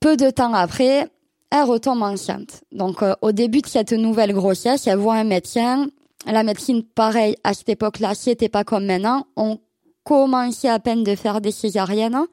Peu 0.00 0.16
de 0.16 0.30
temps 0.30 0.54
après, 0.54 1.08
elle 1.50 1.62
retombe 1.64 2.02
enceinte. 2.02 2.62
Donc, 2.72 3.02
euh, 3.02 3.14
au 3.22 3.32
début 3.32 3.60
de 3.60 3.66
cette 3.66 3.92
nouvelle 3.92 4.32
grossesse, 4.32 4.86
elle 4.86 4.98
voit 4.98 5.14
un 5.14 5.24
médecin. 5.24 5.86
La 6.26 6.42
médecine, 6.42 6.82
pareil, 6.82 7.36
à 7.44 7.54
cette 7.54 7.68
époque-là, 7.68 8.14
c'était 8.14 8.48
pas 8.48 8.64
comme 8.64 8.86
maintenant. 8.86 9.26
On 9.36 9.58
commençait 10.04 10.68
à 10.68 10.78
peine 10.78 11.04
de 11.04 11.14
faire 11.14 11.40
des 11.40 11.52
césariennes. 11.52 12.26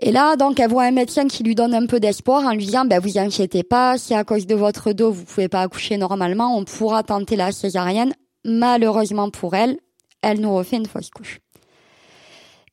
Et 0.00 0.10
là, 0.10 0.36
donc, 0.36 0.58
elle 0.58 0.70
voit 0.70 0.84
un 0.84 0.90
médecin 0.90 1.28
qui 1.28 1.44
lui 1.44 1.54
donne 1.54 1.74
un 1.74 1.86
peu 1.86 2.00
d'espoir 2.00 2.44
en 2.44 2.50
lui 2.52 2.64
disant, 2.64 2.84
ben, 2.84 2.98
vous 2.98 3.18
inquiétez 3.18 3.62
pas, 3.62 3.98
si 3.98 4.14
à 4.14 4.24
cause 4.24 4.46
de 4.46 4.54
votre 4.54 4.92
dos, 4.92 5.12
vous 5.12 5.24
pouvez 5.24 5.48
pas 5.48 5.62
accoucher 5.62 5.96
normalement, 5.96 6.56
on 6.56 6.64
pourra 6.64 7.04
tenter 7.04 7.36
la 7.36 7.52
césarienne 7.52 8.12
malheureusement 8.44 9.30
pour 9.30 9.54
elle, 9.54 9.78
elle 10.22 10.40
nous 10.40 10.54
refait 10.54 10.76
une 10.76 10.86
fausse 10.86 11.10
couche. 11.10 11.40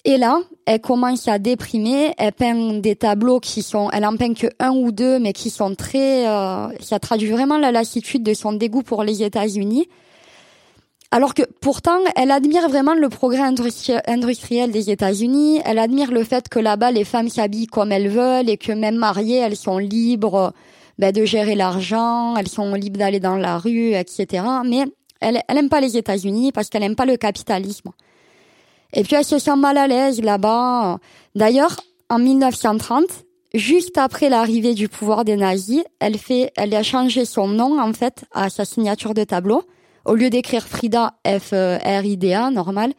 Et 0.05 0.17
là, 0.17 0.39
elle 0.65 0.79
commence 0.79 1.27
à 1.27 1.39
déprimer. 1.39 2.13
Elle 2.17 2.31
peint 2.31 2.79
des 2.79 2.95
tableaux 2.95 3.39
qui 3.39 3.61
sont, 3.61 3.89
elle 3.91 4.05
en 4.05 4.15
peint 4.15 4.33
que 4.33 4.47
un 4.59 4.71
ou 4.71 4.91
deux, 4.91 5.19
mais 5.19 5.33
qui 5.33 5.49
sont 5.49 5.75
très, 5.75 6.27
euh, 6.27 6.67
ça 6.79 6.99
traduit 6.99 7.29
vraiment 7.29 7.57
la 7.57 7.71
lassitude 7.71 8.23
de 8.23 8.33
son 8.33 8.53
dégoût 8.53 8.81
pour 8.81 9.03
les 9.03 9.23
États-Unis. 9.23 9.87
Alors 11.11 11.33
que 11.33 11.41
pourtant, 11.59 11.97
elle 12.15 12.29
admire 12.31 12.69
vraiment 12.69 12.93
le 12.93 13.09
progrès 13.09 13.41
industriel 13.41 14.71
des 14.71 14.89
États-Unis. 14.91 15.59
Elle 15.65 15.79
admire 15.79 16.11
le 16.11 16.23
fait 16.23 16.47
que 16.47 16.59
là-bas, 16.59 16.91
les 16.91 17.03
femmes 17.03 17.29
s'habillent 17.29 17.67
comme 17.67 17.91
elles 17.91 18.09
veulent 18.09 18.49
et 18.49 18.57
que 18.57 18.71
même 18.71 18.95
mariées, 18.95 19.37
elles 19.37 19.55
sont 19.55 19.79
libres 19.79 20.53
ben, 20.99 21.11
de 21.11 21.25
gérer 21.25 21.55
l'argent, 21.55 22.35
elles 22.37 22.47
sont 22.47 22.73
libres 22.75 22.99
d'aller 22.99 23.19
dans 23.19 23.37
la 23.37 23.57
rue, 23.57 23.93
etc. 23.95 24.43
Mais 24.63 24.85
elle, 25.19 25.41
elle 25.47 25.57
aime 25.57 25.69
pas 25.69 25.81
les 25.81 25.97
États-Unis 25.97 26.51
parce 26.51 26.69
qu'elle 26.69 26.83
aime 26.83 26.95
pas 26.95 27.05
le 27.05 27.17
capitalisme. 27.17 27.89
Et 28.93 29.03
puis 29.03 29.15
elle 29.15 29.25
se 29.25 29.39
sent 29.39 29.55
mal 29.55 29.77
à 29.77 29.87
l'aise 29.87 30.21
là-bas. 30.21 30.99
D'ailleurs, 31.35 31.75
en 32.09 32.19
1930, 32.19 33.03
juste 33.53 33.97
après 33.97 34.29
l'arrivée 34.29 34.73
du 34.73 34.89
pouvoir 34.89 35.25
des 35.25 35.35
nazis, 35.35 35.83
elle 35.99 36.17
fait, 36.17 36.51
elle 36.55 36.73
a 36.73 36.83
changé 36.83 37.25
son 37.25 37.47
nom 37.47 37.79
en 37.79 37.93
fait 37.93 38.25
à 38.33 38.49
sa 38.49 38.65
signature 38.65 39.13
de 39.13 39.23
tableau. 39.23 39.63
Au 40.05 40.15
lieu 40.15 40.29
d'écrire 40.29 40.67
Frida 40.67 41.13
F 41.27 41.51
R 41.51 42.05
I 42.05 42.17
D 42.17 42.33
A 42.33 42.49
normal, 42.49 42.93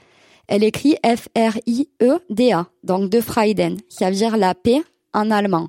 elle 0.47 0.63
écrit 0.63 0.97
F 1.05 1.29
R 1.37 1.59
I 1.67 1.89
E 2.03 2.21
D 2.29 2.53
A, 2.53 2.67
donc 2.85 3.11
de 3.11 3.21
Freiden, 3.21 3.79
ça 3.89 4.11
veut 4.11 4.17
dire 4.17 4.37
la 4.37 4.55
paix 4.55 4.83
en 5.13 5.31
allemand. 5.31 5.69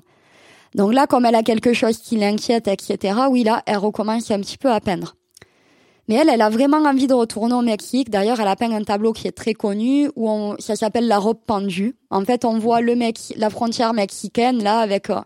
Donc 0.74 0.92
là, 0.92 1.06
comme 1.06 1.24
elle 1.24 1.34
a 1.34 1.42
quelque 1.42 1.72
chose 1.72 1.98
qui 1.98 2.16
l'inquiète, 2.16 2.68
etc. 2.68 3.22
Oui 3.30 3.44
là, 3.44 3.62
elle 3.66 3.78
recommence 3.78 4.30
un 4.30 4.40
petit 4.40 4.58
peu 4.58 4.70
à 4.70 4.80
peindre. 4.80 5.16
Mais 6.08 6.16
elle, 6.16 6.28
elle 6.28 6.42
a 6.42 6.50
vraiment 6.50 6.78
envie 6.78 7.06
de 7.06 7.14
retourner 7.14 7.54
au 7.54 7.62
Mexique. 7.62 8.10
D'ailleurs, 8.10 8.40
elle 8.40 8.48
a 8.48 8.56
peint 8.56 8.72
un 8.72 8.82
tableau 8.82 9.12
qui 9.12 9.28
est 9.28 9.32
très 9.32 9.54
connu 9.54 10.10
où 10.16 10.28
on, 10.28 10.56
ça 10.58 10.74
s'appelle 10.74 11.06
la 11.06 11.18
robe 11.18 11.38
pendue. 11.46 11.96
En 12.10 12.24
fait, 12.24 12.44
on 12.44 12.58
voit 12.58 12.80
le 12.80 12.96
Mex 12.96 13.32
la 13.36 13.50
frontière 13.50 13.94
mexicaine 13.94 14.62
là 14.62 14.78
avec 14.78 15.10
euh, 15.10 15.20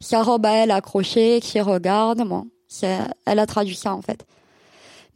sa 0.00 0.22
robe 0.22 0.46
à 0.46 0.52
elle 0.52 0.70
accrochée 0.70 1.40
qui 1.42 1.60
regarde. 1.60 2.26
Bon, 2.26 2.46
elle 2.82 3.38
a 3.38 3.46
traduit 3.46 3.74
ça 3.74 3.92
en 3.92 4.02
fait. 4.02 4.24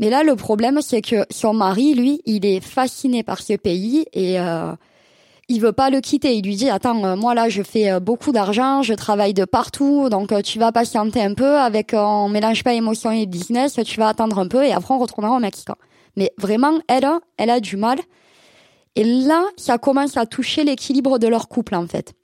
Mais 0.00 0.11
là, 0.11 0.24
le 0.24 0.35
problème, 0.35 0.81
c'est 0.83 1.03
que 1.03 1.24
son 1.31 1.55
mari, 1.55 1.94
lui, 1.94 2.20
il 2.27 2.44
est 2.44 2.61
fasciné 2.61 3.22
par 3.22 3.40
ce 3.40 3.55
pays 3.55 4.07
et 4.12 4.40
euh, 4.40 4.72
il 5.48 5.61
veut 5.61 5.72
pas 5.72 5.90
le 5.90 6.00
quitter. 6.00 6.37
Il 6.37 6.44
lui 6.44 6.57
dit 6.57 6.70
attends, 6.70 7.04
euh, 7.04 7.16
moi 7.16 7.35
là, 7.35 7.48
je 7.48 7.62
fais 7.62 7.90
euh, 7.90 8.00
beaucoup 8.00 8.33
d'argent, 8.33 8.83
je 8.83 8.94
travaille 8.94 9.35
de 9.35 9.44
partout, 9.44 10.09
donc 10.09 10.33
euh, 10.33 10.40
tu 10.40 10.59
vas 10.59 10.72
patienter 10.72 11.22
un 11.22 11.35
peu. 11.35 11.59
Avec 11.59 11.92
on 11.94 12.28
mélange 12.28 12.64
pas 12.64 12.72
émotion 12.72 13.11
et 13.11 13.26
business, 13.26 13.78
tu 13.85 13.98
vas 13.98 14.09
attendre 14.09 14.38
un 14.38 14.48
peu 14.48 14.64
et 14.64 14.72
après 14.72 14.94
on 14.94 14.98
retournera 14.98 15.37
au 15.37 15.40
Mexique. 15.40 15.68
Mais 16.16 16.33
vraiment, 16.38 16.78
elle, 16.88 17.09
elle 17.37 17.50
a 17.50 17.61
du 17.61 17.76
mal. 17.76 17.98
Et 18.96 19.04
là, 19.04 19.44
ça 19.57 19.78
commence 19.78 20.16
à 20.16 20.26
toucher 20.26 20.62
l'équilibre 20.62 21.18
de 21.18 21.26
leur 21.26 21.48
couple 21.48 21.74
en 21.74 21.87
fait. 21.87 22.14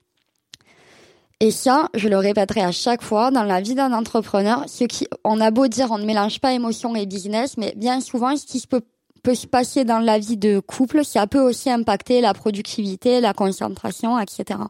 Et 1.42 1.50
ça, 1.50 1.88
je 1.94 2.08
le 2.08 2.18
répéterai 2.18 2.60
à 2.60 2.70
chaque 2.70 3.02
fois, 3.02 3.30
dans 3.30 3.44
la 3.44 3.62
vie 3.62 3.74
d'un 3.74 3.94
entrepreneur, 3.94 4.64
ce 4.68 4.84
qui, 4.84 5.06
on 5.24 5.40
a 5.40 5.50
beau 5.50 5.68
dire, 5.68 5.88
on 5.90 5.96
ne 5.96 6.04
mélange 6.04 6.38
pas 6.38 6.52
émotion 6.52 6.94
et 6.94 7.06
business, 7.06 7.56
mais 7.56 7.72
bien 7.76 8.02
souvent, 8.02 8.36
ce 8.36 8.44
qui 8.44 8.60
se 8.60 8.66
peut 8.66 8.82
peut 9.22 9.34
se 9.34 9.46
passer 9.46 9.84
dans 9.84 9.98
la 9.98 10.18
vie 10.18 10.36
de 10.36 10.60
couple, 10.60 11.04
ça 11.04 11.26
peut 11.26 11.40
aussi 11.40 11.70
impacter 11.70 12.20
la 12.20 12.34
productivité, 12.34 13.20
la 13.20 13.32
concentration, 13.32 14.18
etc. 14.18 14.60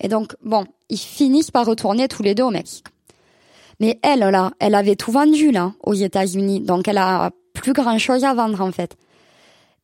Et 0.00 0.08
donc, 0.08 0.34
bon, 0.42 0.64
ils 0.88 0.98
finissent 0.98 1.50
par 1.50 1.66
retourner 1.66 2.08
tous 2.08 2.22
les 2.22 2.34
deux 2.34 2.42
au 2.42 2.50
Mexique. 2.50 2.86
Mais 3.80 3.98
elle, 4.02 4.20
là, 4.20 4.52
elle 4.60 4.74
avait 4.74 4.96
tout 4.96 5.12
vendu, 5.12 5.50
là, 5.50 5.72
aux 5.82 5.94
États-Unis. 5.94 6.60
Donc, 6.60 6.88
elle 6.88 6.98
a 6.98 7.30
plus 7.52 7.72
grand 7.72 7.98
chose 7.98 8.24
à 8.24 8.34
vendre, 8.34 8.60
en 8.60 8.72
fait. 8.72 8.96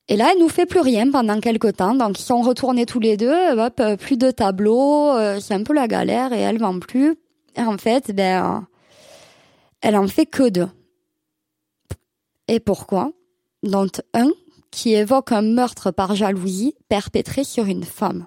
Et 0.08 0.16
là, 0.16 0.30
elle 0.32 0.40
nous 0.40 0.48
fait 0.48 0.66
plus 0.66 0.80
rien 0.80 1.10
pendant 1.10 1.38
quelques 1.40 1.76
temps. 1.76 1.94
Donc, 1.94 2.18
ils 2.18 2.24
sont 2.24 2.42
retournés 2.42 2.86
tous 2.86 3.00
les 3.00 3.16
deux. 3.16 3.58
Hop, 3.58 3.80
plus 3.98 4.16
de 4.16 4.30
tableaux. 4.30 5.12
Euh, 5.12 5.38
c'est 5.40 5.54
un 5.54 5.62
peu 5.62 5.72
la 5.72 5.86
galère 5.86 6.32
et 6.32 6.40
elle 6.40 6.58
vend 6.58 6.78
plus. 6.80 7.16
Et 7.56 7.62
en 7.62 7.78
fait, 7.78 8.12
ben, 8.12 8.66
elle 9.80 9.96
en 9.96 10.08
fait 10.08 10.26
que 10.26 10.48
deux. 10.48 10.68
Et 12.48 12.58
pourquoi? 12.58 13.12
Dont 13.62 13.88
un 14.14 14.30
qui 14.70 14.94
évoque 14.94 15.32
un 15.32 15.42
meurtre 15.42 15.90
par 15.90 16.14
jalousie 16.14 16.74
perpétré 16.88 17.44
sur 17.44 17.64
une 17.66 17.84
femme. 17.84 18.26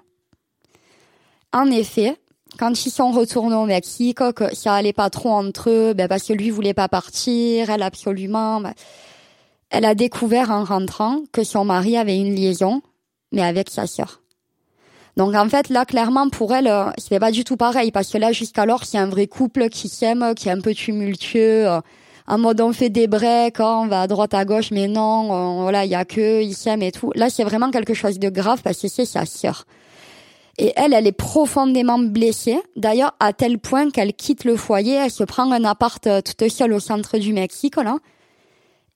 En 1.52 1.70
effet, 1.70 2.16
quand 2.58 2.84
ils 2.86 2.90
sont 2.90 3.10
retournés 3.10 3.56
au 3.56 3.64
Mexique, 3.64 4.18
que 4.34 4.54
ça 4.54 4.74
allait 4.74 4.92
pas 4.92 5.10
trop 5.10 5.30
entre 5.30 5.70
eux, 5.70 5.94
ben 5.94 6.08
parce 6.08 6.24
que 6.24 6.32
lui 6.32 6.50
voulait 6.50 6.74
pas 6.74 6.88
partir, 6.88 7.70
elle 7.70 7.82
absolument, 7.82 8.60
ben, 8.60 8.74
elle 9.70 9.84
a 9.84 9.94
découvert 9.94 10.50
en 10.50 10.64
rentrant 10.64 11.22
que 11.32 11.42
son 11.42 11.64
mari 11.64 11.96
avait 11.96 12.18
une 12.18 12.34
liaison, 12.34 12.82
mais 13.32 13.42
avec 13.42 13.70
sa 13.70 13.86
sœur. 13.86 14.20
Donc 15.16 15.34
en 15.34 15.48
fait 15.48 15.68
là 15.68 15.84
clairement 15.84 16.28
pour 16.28 16.54
elle 16.54 16.66
euh, 16.66 16.90
c'était 16.98 17.20
pas 17.20 17.30
du 17.30 17.44
tout 17.44 17.56
pareil 17.56 17.92
parce 17.92 18.10
que 18.10 18.18
là 18.18 18.32
jusqu'alors 18.32 18.84
c'est 18.84 18.98
un 18.98 19.06
vrai 19.06 19.28
couple 19.28 19.68
qui 19.68 19.88
s'aime, 19.88 20.34
qui 20.34 20.48
est 20.48 20.52
un 20.52 20.60
peu 20.60 20.74
tumultueux, 20.74 21.68
euh, 21.68 21.80
en 22.26 22.38
mode 22.38 22.60
on 22.60 22.72
fait 22.72 22.88
des 22.88 23.06
breaks, 23.06 23.60
hein, 23.60 23.80
on 23.82 23.86
va 23.86 24.02
à 24.02 24.06
droite 24.06 24.34
à 24.34 24.44
gauche, 24.44 24.70
mais 24.70 24.88
non, 24.88 25.62
voilà, 25.62 25.84
il 25.84 25.90
y 25.90 25.94
a 25.94 26.04
que, 26.04 26.42
ils 26.42 26.82
et 26.82 26.92
tout. 26.92 27.12
Là, 27.14 27.28
c'est 27.28 27.44
vraiment 27.44 27.70
quelque 27.70 27.94
chose 27.94 28.18
de 28.18 28.30
grave 28.30 28.62
parce 28.62 28.80
que 28.80 28.88
c'est 28.88 29.04
sa 29.04 29.26
sœur. 29.26 29.66
Et 30.56 30.72
elle, 30.76 30.94
elle 30.94 31.06
est 31.06 31.12
profondément 31.12 31.98
blessée. 31.98 32.60
D'ailleurs, 32.76 33.14
à 33.18 33.32
tel 33.32 33.58
point 33.58 33.90
qu'elle 33.90 34.14
quitte 34.14 34.44
le 34.44 34.56
foyer, 34.56 34.94
elle 34.94 35.10
se 35.10 35.24
prend 35.24 35.50
un 35.50 35.64
appart 35.64 36.06
euh, 36.06 36.20
toute 36.20 36.48
seule 36.48 36.72
au 36.72 36.80
centre 36.80 37.18
du 37.18 37.32
Mexique, 37.32 37.76
là. 37.76 37.98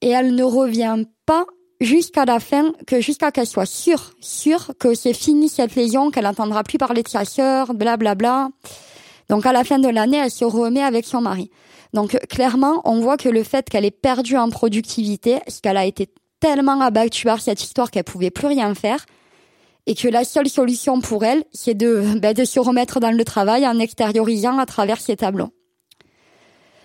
Et 0.00 0.10
elle 0.10 0.36
ne 0.36 0.44
revient 0.44 1.04
pas 1.26 1.44
jusqu'à 1.80 2.24
la 2.24 2.38
fin, 2.38 2.72
que 2.86 3.00
jusqu'à 3.00 3.32
qu'elle 3.32 3.46
soit 3.46 3.66
sûre, 3.66 4.12
sûre 4.20 4.72
que 4.78 4.94
c'est 4.94 5.14
fini 5.14 5.48
cette 5.48 5.74
lésion, 5.74 6.10
qu'elle 6.10 6.24
n'entendra 6.24 6.62
plus 6.62 6.78
parler 6.78 7.02
de 7.02 7.08
sa 7.08 7.24
sœur, 7.24 7.74
blablabla. 7.74 8.50
Donc 9.28 9.44
à 9.44 9.52
la 9.52 9.64
fin 9.64 9.80
de 9.80 9.88
l'année, 9.88 10.18
elle 10.18 10.30
se 10.30 10.44
remet 10.44 10.82
avec 10.82 11.04
son 11.04 11.20
mari. 11.20 11.50
Donc 11.94 12.18
clairement, 12.29 12.83
on 12.85 13.01
voit 13.01 13.16
que 13.16 13.29
le 13.29 13.42
fait 13.42 13.68
qu'elle 13.68 13.85
ait 13.85 13.90
perdu 13.90 14.37
en 14.37 14.51
productivité, 14.51 15.38
qu'elle 15.62 15.77
a 15.77 15.85
été 15.85 16.09
tellement 16.40 16.81
abattue 16.81 17.24
par 17.24 17.40
cette 17.40 17.62
histoire 17.62 17.90
qu'elle 17.90 18.05
pouvait 18.05 18.31
plus 18.31 18.46
rien 18.46 18.74
faire, 18.74 19.05
et 19.87 19.94
que 19.94 20.07
la 20.07 20.24
seule 20.24 20.48
solution 20.48 21.01
pour 21.01 21.24
elle, 21.24 21.44
c'est 21.53 21.74
de, 21.74 22.05
ben, 22.18 22.35
se 22.44 22.61
remettre 22.61 23.01
dans 23.01 23.11
le 23.11 23.24
travail 23.24 23.66
en 23.66 23.79
extériorisant 23.79 24.59
à 24.59 24.66
travers 24.66 25.01
ses 25.01 25.16
tableaux. 25.16 25.51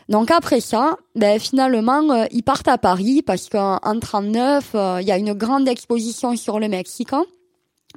Donc 0.10 0.32
après 0.32 0.60
ça, 0.60 0.98
ben 1.16 1.40
finalement, 1.40 2.10
euh, 2.12 2.26
ils 2.32 2.44
partent 2.44 2.68
à 2.68 2.78
Paris 2.78 3.22
parce 3.22 3.48
qu'en 3.50 3.80
39, 3.80 4.72
euh, 4.76 4.98
il 5.02 5.08
y 5.08 5.12
a 5.12 5.18
une 5.18 5.34
grande 5.34 5.68
exposition 5.68 6.36
sur 6.36 6.60
le 6.60 6.68
Mexique. 6.68 7.12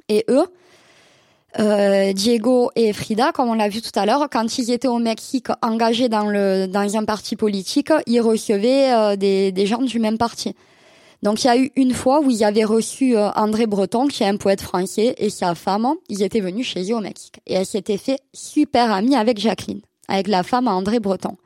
Et 0.07 0.23
eux, 0.29 0.45
euh, 1.59 2.13
Diego 2.13 2.71
et 2.75 2.93
Frida, 2.93 3.31
comme 3.31 3.49
on 3.49 3.53
l'a 3.53 3.69
vu 3.69 3.81
tout 3.81 3.97
à 3.99 4.05
l'heure, 4.05 4.27
quand 4.31 4.57
ils 4.57 4.71
étaient 4.71 4.87
au 4.87 4.99
Mexique 4.99 5.47
engagés 5.61 6.09
dans 6.09 6.25
le 6.25 6.67
dans 6.67 6.97
un 6.97 7.05
parti 7.05 7.35
politique, 7.35 7.91
ils 8.05 8.21
recevaient 8.21 9.17
des, 9.17 9.51
des 9.51 9.65
gens 9.65 9.81
du 9.81 9.99
même 9.99 10.17
parti. 10.17 10.55
Donc 11.23 11.43
il 11.43 11.47
y 11.47 11.49
a 11.49 11.57
eu 11.57 11.71
une 11.75 11.93
fois 11.93 12.19
où 12.19 12.29
ils 12.29 12.43
avaient 12.43 12.63
reçu 12.63 13.17
André 13.17 13.65
Breton, 13.65 14.07
qui 14.07 14.23
est 14.23 14.27
un 14.27 14.37
poète 14.37 14.61
français, 14.61 15.15
et 15.17 15.29
sa 15.29 15.55
femme. 15.55 15.95
Ils 16.09 16.21
étaient 16.21 16.41
venus 16.41 16.67
chez 16.67 16.91
eux 16.91 16.95
au 16.95 17.01
Mexique. 17.01 17.39
Et 17.47 17.55
elle 17.55 17.65
s'était 17.65 17.97
fait 17.97 18.19
super 18.33 18.91
amie 18.91 19.15
avec 19.15 19.39
Jacqueline, 19.39 19.81
avec 20.07 20.27
la 20.27 20.43
femme 20.43 20.67
à 20.67 20.73
André 20.73 20.99
Breton. 20.99 21.37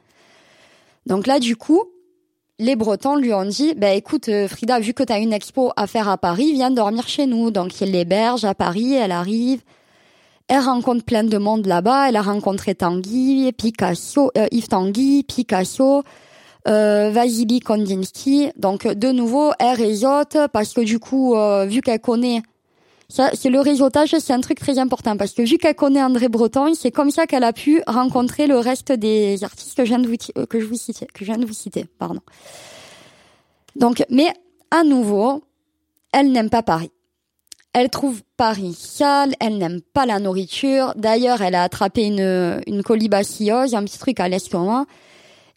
Donc 1.06 1.26
là, 1.28 1.40
du 1.40 1.56
coup, 1.56 1.84
les 2.60 2.76
Bretons 2.76 3.16
lui 3.16 3.34
ont 3.34 3.46
dit, 3.46 3.74
bah, 3.76 3.94
écoute, 3.94 4.30
euh, 4.30 4.48
Frida, 4.48 4.80
vu 4.80 4.94
que 4.94 5.04
tu 5.04 5.12
as 5.12 5.18
une 5.18 5.34
expo 5.34 5.72
à 5.76 5.88
faire 5.88 6.08
à 6.08 6.18
Paris, 6.18 6.54
viens 6.54 6.70
dormir 6.70 7.08
chez 7.08 7.26
nous. 7.26 7.50
Donc, 7.50 7.82
il 7.82 7.92
l'héberge 7.92 8.46
à 8.46 8.54
Paris, 8.54 8.94
elle 8.94 9.12
arrive. 9.12 9.62
Elle 10.54 10.60
rencontre 10.60 11.06
plein 11.06 11.24
de 11.24 11.38
monde 11.38 11.66
là-bas. 11.66 12.10
Elle 12.10 12.18
a 12.18 12.22
rencontré 12.22 12.76
Tanguy, 12.76 13.54
Picasso, 13.54 14.32
euh, 14.38 14.48
Yves 14.52 14.68
Tanguy, 14.68 15.24
Picasso, 15.24 16.04
euh, 16.68 17.10
Vasily 17.10 17.62
Kondinsky. 17.62 18.50
Donc, 18.58 18.86
de 18.86 19.14
nouveau, 19.14 19.54
elle 19.60 19.78
réseaute 19.78 20.36
parce 20.52 20.74
que 20.74 20.82
du 20.82 21.00
coup, 21.00 21.36
euh, 21.36 21.64
vu 21.64 21.80
qu'elle 21.80 22.02
connaît 22.02 22.42
ça, 23.08 23.30
c'est 23.34 23.50
le 23.50 23.62
réseautage, 23.62 24.14
c'est 24.20 24.34
un 24.34 24.42
truc 24.42 24.60
très 24.60 24.78
important 24.78 25.16
parce 25.16 25.32
que 25.32 25.42
vu 25.42 25.58
qu'elle 25.58 25.76
connaît 25.76 26.04
André 26.04 26.28
Breton, 26.28 26.74
c'est 26.74 26.92
comme 26.92 27.12
ça 27.12 27.28
qu'elle 27.28 27.46
a 27.46 27.54
pu 27.54 27.82
rencontrer 27.88 28.46
le 28.46 28.58
reste 28.58 28.92
des 28.92 29.46
artistes 29.46 29.78
que 29.78 29.86
je 29.86 29.90
viens 29.90 30.00
de 30.00 30.08
vous, 30.10 30.16
euh, 30.38 30.46
que 30.46 30.60
je 30.60 30.66
vous 30.66 30.76
citer, 30.76 31.08
que 31.14 31.24
je 31.24 31.32
viens 31.32 31.38
de 31.38 31.46
vous 31.46 31.54
citer, 31.54 31.86
pardon. 31.98 32.20
Donc, 33.78 34.04
mais 34.10 34.34
à 34.70 34.84
nouveau, 34.84 35.46
elle 36.12 36.34
n'aime 36.34 36.50
pas 36.50 36.62
Paris. 36.62 36.92
Elle 37.74 37.90
trouve 37.90 38.22
Paris 38.36 38.76
sale, 38.78 39.34
elle 39.40 39.58
n'aime 39.58 39.80
pas 39.94 40.06
la 40.06 40.20
nourriture. 40.20 40.94
D'ailleurs, 40.98 41.42
elle 41.42 41.56
a 41.56 41.64
attrapé 41.64 42.04
une, 42.04 42.62
une 42.68 42.84
colibacillose, 42.84 43.76
un 43.76 43.84
petit 43.86 43.98
truc 43.98 44.20
à 44.20 44.28
l'estomac. 44.28 44.86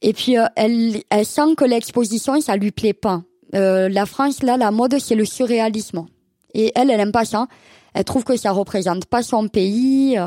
Et 0.00 0.12
puis, 0.12 0.38
euh, 0.38 0.44
elle, 0.54 1.02
elle 1.10 1.26
sent 1.26 1.56
que 1.56 1.64
l'exposition, 1.64 2.40
ça 2.40 2.56
lui 2.56 2.70
plaît 2.70 2.92
pas. 2.92 3.22
Euh, 3.54 3.88
la 3.88 4.06
France, 4.06 4.42
là, 4.42 4.56
la 4.56 4.70
mode, 4.70 4.98
c'est 5.00 5.14
le 5.14 5.24
surréalisme. 5.24 6.06
Et 6.52 6.72
elle, 6.76 6.90
elle 6.90 7.00
aime 7.00 7.12
pas 7.12 7.24
ça. 7.24 7.48
Elle 7.94 8.04
trouve 8.04 8.22
que 8.22 8.36
ça 8.36 8.52
représente 8.52 9.06
pas 9.06 9.22
son 9.22 9.48
pays. 9.48 10.18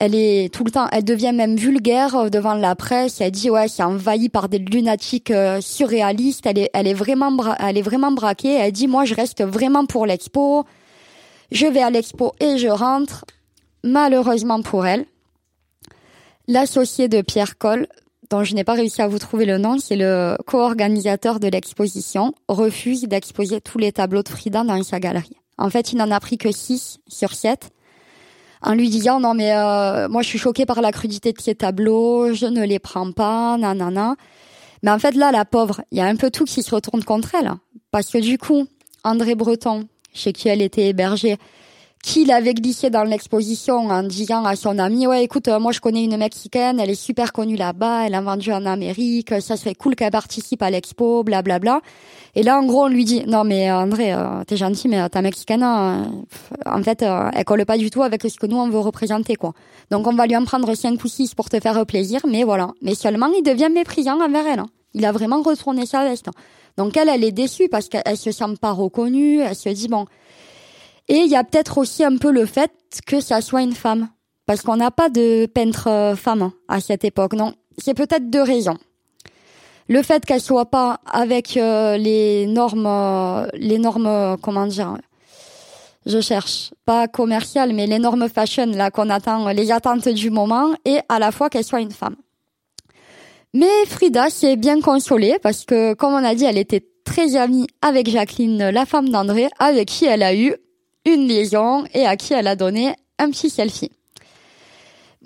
Elle 0.00 0.14
est 0.14 0.52
tout 0.52 0.64
le 0.64 0.70
temps, 0.70 0.88
elle 0.90 1.04
devient 1.04 1.32
même 1.34 1.56
vulgaire 1.56 2.30
devant 2.30 2.54
la 2.54 2.74
presse. 2.74 3.20
Elle 3.20 3.32
dit 3.32 3.50
ouais, 3.50 3.68
c'est 3.68 3.82
envahi 3.82 4.30
par 4.30 4.48
des 4.48 4.58
lunatiques 4.58 5.30
euh, 5.30 5.60
surréalistes. 5.60 6.46
Elle 6.46 6.58
est, 6.58 6.70
elle 6.72 6.86
est 6.86 6.94
vraiment, 6.94 7.30
elle 7.58 7.76
est 7.76 7.82
vraiment 7.82 8.10
braquée. 8.10 8.54
Elle 8.54 8.72
dit 8.72 8.88
moi, 8.88 9.04
je 9.04 9.14
reste 9.14 9.44
vraiment 9.44 9.84
pour 9.84 10.06
l'expo. 10.06 10.64
Je 11.52 11.66
vais 11.66 11.82
à 11.82 11.90
l'expo 11.90 12.32
et 12.40 12.58
je 12.58 12.68
rentre. 12.68 13.24
Malheureusement 13.82 14.60
pour 14.60 14.86
elle, 14.86 15.06
l'associé 16.46 17.08
de 17.08 17.22
Pierre 17.22 17.56
Coll, 17.56 17.86
dont 18.28 18.44
je 18.44 18.54
n'ai 18.54 18.62
pas 18.64 18.74
réussi 18.74 19.00
à 19.00 19.08
vous 19.08 19.18
trouver 19.18 19.46
le 19.46 19.58
nom, 19.58 19.78
c'est 19.78 19.96
le 19.96 20.36
co-organisateur 20.46 21.40
de 21.40 21.48
l'exposition, 21.48 22.34
refuse 22.48 23.02
d'exposer 23.04 23.60
tous 23.60 23.78
les 23.78 23.90
tableaux 23.90 24.22
de 24.22 24.28
Frida 24.28 24.64
dans 24.64 24.82
sa 24.82 25.00
galerie. 25.00 25.36
En 25.56 25.70
fait, 25.70 25.92
il 25.92 25.96
n'en 25.96 26.10
a 26.10 26.20
pris 26.20 26.38
que 26.38 26.52
6 26.52 26.98
sur 27.08 27.32
7 27.32 27.70
en 28.62 28.74
lui 28.74 28.90
disant 28.90 29.20
non 29.20 29.34
mais 29.34 29.54
euh, 29.54 30.08
moi 30.08 30.22
je 30.22 30.28
suis 30.28 30.38
choquée 30.38 30.66
par 30.66 30.80
la 30.82 30.92
crudité 30.92 31.32
de 31.32 31.40
ces 31.40 31.54
tableaux, 31.54 32.34
je 32.34 32.46
ne 32.46 32.64
les 32.64 32.78
prends 32.78 33.10
pas, 33.12 33.56
nanana. 33.56 34.16
Mais 34.82 34.90
en 34.90 34.98
fait 34.98 35.14
là 35.14 35.32
la 35.32 35.44
pauvre, 35.44 35.82
il 35.90 35.98
y 35.98 36.00
a 36.00 36.06
un 36.06 36.16
peu 36.16 36.30
tout 36.30 36.44
qui 36.44 36.62
se 36.62 36.74
retourne 36.74 37.02
contre 37.04 37.34
elle 37.34 37.52
parce 37.90 38.10
que 38.10 38.18
du 38.18 38.38
coup, 38.38 38.66
André 39.02 39.34
Breton, 39.34 39.88
chez 40.12 40.32
qui 40.32 40.48
elle 40.48 40.62
était 40.62 40.88
hébergée, 40.88 41.38
qui 42.02 42.24
l'avait 42.24 42.54
glissé 42.54 42.88
dans 42.88 43.04
l'exposition 43.04 43.88
en 43.88 44.02
disant 44.02 44.44
à 44.44 44.56
son 44.56 44.78
ami 44.78 45.06
ouais 45.06 45.22
écoute 45.22 45.48
euh, 45.48 45.60
moi 45.60 45.70
je 45.70 45.80
connais 45.80 46.02
une 46.02 46.16
mexicaine 46.16 46.80
elle 46.80 46.88
est 46.88 46.94
super 46.94 47.32
connue 47.32 47.56
là-bas 47.56 48.06
elle 48.06 48.14
a 48.14 48.22
vendu 48.22 48.52
en 48.52 48.64
Amérique 48.64 49.34
ça 49.40 49.58
serait 49.58 49.74
cool 49.74 49.94
qu'elle 49.96 50.10
participe 50.10 50.62
à 50.62 50.70
l'expo 50.70 51.22
blablabla 51.22 51.82
et 52.34 52.42
là 52.42 52.58
en 52.58 52.64
gros 52.64 52.84
on 52.84 52.88
lui 52.88 53.04
dit 53.04 53.22
non 53.26 53.44
mais 53.44 53.70
euh, 53.70 53.76
André 53.76 54.14
euh, 54.14 54.44
t'es 54.46 54.56
gentil 54.56 54.88
mais 54.88 55.06
ta 55.10 55.20
mexicaine 55.20 55.62
en 55.62 56.82
fait 56.82 57.02
elle 57.02 57.44
colle 57.44 57.66
pas 57.66 57.76
du 57.76 57.90
tout 57.90 58.02
avec 58.02 58.22
ce 58.22 58.38
que 58.38 58.46
nous 58.46 58.56
on 58.56 58.70
veut 58.70 58.78
représenter 58.78 59.36
quoi. 59.36 59.52
Donc 59.90 60.06
on 60.06 60.14
va 60.14 60.26
lui 60.26 60.36
en 60.36 60.44
prendre 60.44 60.74
cinq 60.74 61.04
ou 61.04 61.08
six 61.08 61.34
pour 61.34 61.50
te 61.50 61.60
faire 61.60 61.84
plaisir 61.84 62.20
mais 62.26 62.44
voilà. 62.44 62.70
Mais 62.80 62.94
seulement 62.94 63.26
il 63.36 63.42
devient 63.42 63.68
méprisant 63.72 64.20
envers 64.20 64.46
elle 64.46 64.60
hein. 64.60 64.68
il 64.94 65.04
a 65.04 65.12
vraiment 65.12 65.42
retourné 65.42 65.84
sa 65.84 66.04
veste 66.04 66.30
donc 66.76 66.96
elle 66.96 67.08
elle 67.08 67.24
est 67.24 67.32
déçue 67.32 67.68
parce 67.68 67.88
qu'elle 67.88 68.16
se 68.16 68.32
sent 68.32 68.56
pas 68.60 68.72
reconnue 68.72 69.40
elle 69.40 69.54
se 69.54 69.68
dit 69.68 69.88
bon 69.88 70.06
et 71.10 71.16
il 71.16 71.28
y 71.28 71.34
a 71.34 71.42
peut-être 71.42 71.78
aussi 71.78 72.04
un 72.04 72.16
peu 72.16 72.30
le 72.30 72.46
fait 72.46 72.70
que 73.04 73.20
ça 73.20 73.40
soit 73.40 73.62
une 73.62 73.74
femme. 73.74 74.08
Parce 74.46 74.62
qu'on 74.62 74.76
n'a 74.76 74.92
pas 74.92 75.08
de 75.08 75.46
peintre 75.46 75.88
euh, 75.88 76.14
femme 76.14 76.52
à 76.68 76.80
cette 76.80 77.04
époque. 77.04 77.34
Non, 77.34 77.52
c'est 77.78 77.94
peut-être 77.94 78.30
deux 78.30 78.42
raisons. 78.42 78.78
Le 79.88 80.02
fait 80.04 80.24
qu'elle 80.24 80.40
soit 80.40 80.66
pas 80.66 81.00
avec 81.12 81.56
euh, 81.56 81.96
les 81.96 82.46
normes, 82.46 82.86
euh, 82.86 83.48
les 83.54 83.78
normes, 83.78 84.36
comment 84.40 84.68
dire, 84.68 84.98
je 86.06 86.20
cherche, 86.20 86.72
pas 86.86 87.08
commerciales, 87.08 87.72
mais 87.72 87.88
les 87.88 87.98
normes 87.98 88.28
fashion 88.28 88.66
là 88.66 88.92
qu'on 88.92 89.10
attend, 89.10 89.48
les 89.48 89.72
attentes 89.72 90.08
du 90.08 90.30
moment, 90.30 90.70
et 90.84 91.00
à 91.08 91.18
la 91.18 91.32
fois 91.32 91.50
qu'elle 91.50 91.64
soit 91.64 91.80
une 91.80 91.90
femme. 91.90 92.14
Mais 93.52 93.84
Frida 93.86 94.30
s'est 94.30 94.56
bien 94.56 94.80
consolée 94.80 95.36
parce 95.42 95.64
que, 95.64 95.94
comme 95.94 96.12
on 96.12 96.24
a 96.24 96.34
dit, 96.34 96.44
elle 96.44 96.58
était 96.58 96.86
très 97.04 97.36
amie 97.36 97.66
avec 97.82 98.08
Jacqueline, 98.08 98.70
la 98.70 98.86
femme 98.86 99.08
d'André, 99.08 99.48
avec 99.58 99.88
qui 99.88 100.04
elle 100.04 100.22
a 100.22 100.34
eu 100.34 100.54
une 101.04 101.26
liaison 101.26 101.84
et 101.92 102.06
à 102.06 102.16
qui 102.16 102.34
elle 102.34 102.46
a 102.46 102.54
donné 102.54 102.94
un 103.18 103.30
petit 103.30 103.50
selfie. 103.50 103.90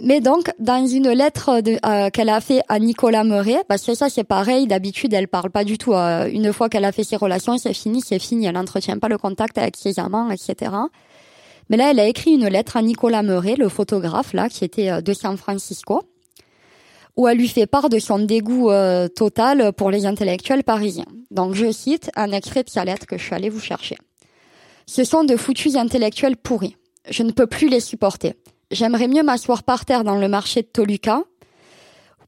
Mais 0.01 0.21
donc, 0.21 0.51
dans 0.59 0.87
une 0.87 1.11
lettre 1.11 1.51
euh, 1.87 2.11
qu'elle 2.11 2.29
a 2.29 2.41
fait 2.41 2.63
à 2.69 2.81
Nicolas 2.81 3.23
Meuret, 3.23 3.63
parce 3.69 3.85
que 3.85 3.95
ça 3.95 4.09
c'est 4.09 4.25
pareil, 4.25 4.67
d'habitude 4.67 5.15
elle 5.15 5.29
parle 5.29 5.51
pas 5.51 5.63
du 5.63 5.79
tout. 5.79 5.93
Euh, 5.93 6.29
une 6.29 6.53
fois 6.53 6.69
qu'elle 6.69 6.85
a 6.85 6.91
fait 6.91 7.05
ses 7.05 7.17
relations, 7.17 7.59
c'est 7.59 7.75
fini, 7.75 8.01
c'est 8.01 8.19
fini. 8.19 8.47
Elle 8.47 8.55
n'entretient 8.55 8.99
pas 8.99 9.09
le 9.09 9.19
contact 9.19 9.57
avec 9.57 9.77
ses 9.77 10.01
amants, 10.01 10.31
etc. 10.31 10.73
Mais 11.71 11.77
là, 11.77 11.93
elle 11.93 12.01
a 12.01 12.09
écrit 12.09 12.33
une 12.33 12.49
lettre 12.49 12.77
à 12.77 12.83
Nicolas 12.83 13.23
Meuret, 13.23 13.55
le 13.57 13.69
photographe 13.69 14.33
là, 14.33 14.49
qui 14.49 14.65
était 14.65 14.91
euh, 14.91 15.01
de 15.01 15.13
San 15.13 15.37
Francisco, 15.37 16.03
où 17.17 17.29
elle 17.29 17.39
lui 17.39 17.49
fait 17.49 17.67
part 17.67 17.89
de 17.89 17.99
son 17.99 18.19
dégoût 18.19 18.71
total 19.15 19.73
pour 19.73 19.91
les 19.91 20.07
intellectuels 20.07 20.65
parisiens. 20.65 21.07
Donc, 21.31 21.55
je 21.55 21.71
cite 21.71 22.11
un 22.17 22.33
extrait 22.33 22.65
de 22.65 22.71
sa 22.71 22.85
lettre 22.85 23.07
que 23.07 23.19
je 23.19 23.25
suis 23.25 23.35
allée 23.35 23.51
vous 23.51 23.61
chercher. 23.61 23.97
Ce 24.87 25.05
sont 25.05 25.25
de 25.25 25.37
foutus 25.37 25.77
intellectuels 25.77 26.37
pourris. 26.37 26.77
Je 27.09 27.23
ne 27.23 27.33
peux 27.33 27.47
plus 27.47 27.69
les 27.69 27.81
supporter. 27.81 28.35
J'aimerais 28.71 29.09
mieux 29.09 29.23
m'asseoir 29.23 29.63
par 29.63 29.85
terre 29.85 30.05
dans 30.05 30.17
le 30.17 30.29
marché 30.29 30.63
de 30.63 30.67
Toluca 30.67 31.23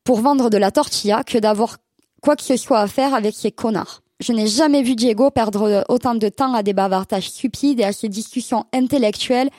pour 0.04 0.20
vendre 0.20 0.50
de 0.50 0.56
la 0.56 0.70
tortilla 0.70 1.24
que 1.24 1.38
d'avoir 1.38 1.78
quoi 2.22 2.36
que 2.36 2.42
ce 2.42 2.56
soit 2.56 2.80
à 2.80 2.86
faire 2.86 3.14
avec 3.14 3.34
ces 3.34 3.50
connards. 3.50 4.02
Je 4.20 4.32
n'ai 4.32 4.46
jamais 4.46 4.82
vu 4.82 4.94
Diego 4.94 5.30
perdre 5.30 5.84
autant 5.88 6.14
de 6.14 6.28
temps 6.28 6.54
à 6.54 6.62
des 6.62 6.72
bavardages 6.72 7.28
stupides 7.28 7.80
et 7.80 7.84
à 7.84 7.92
ces 7.92 8.08
discussions 8.08 8.64
intellectuelles 8.72 9.50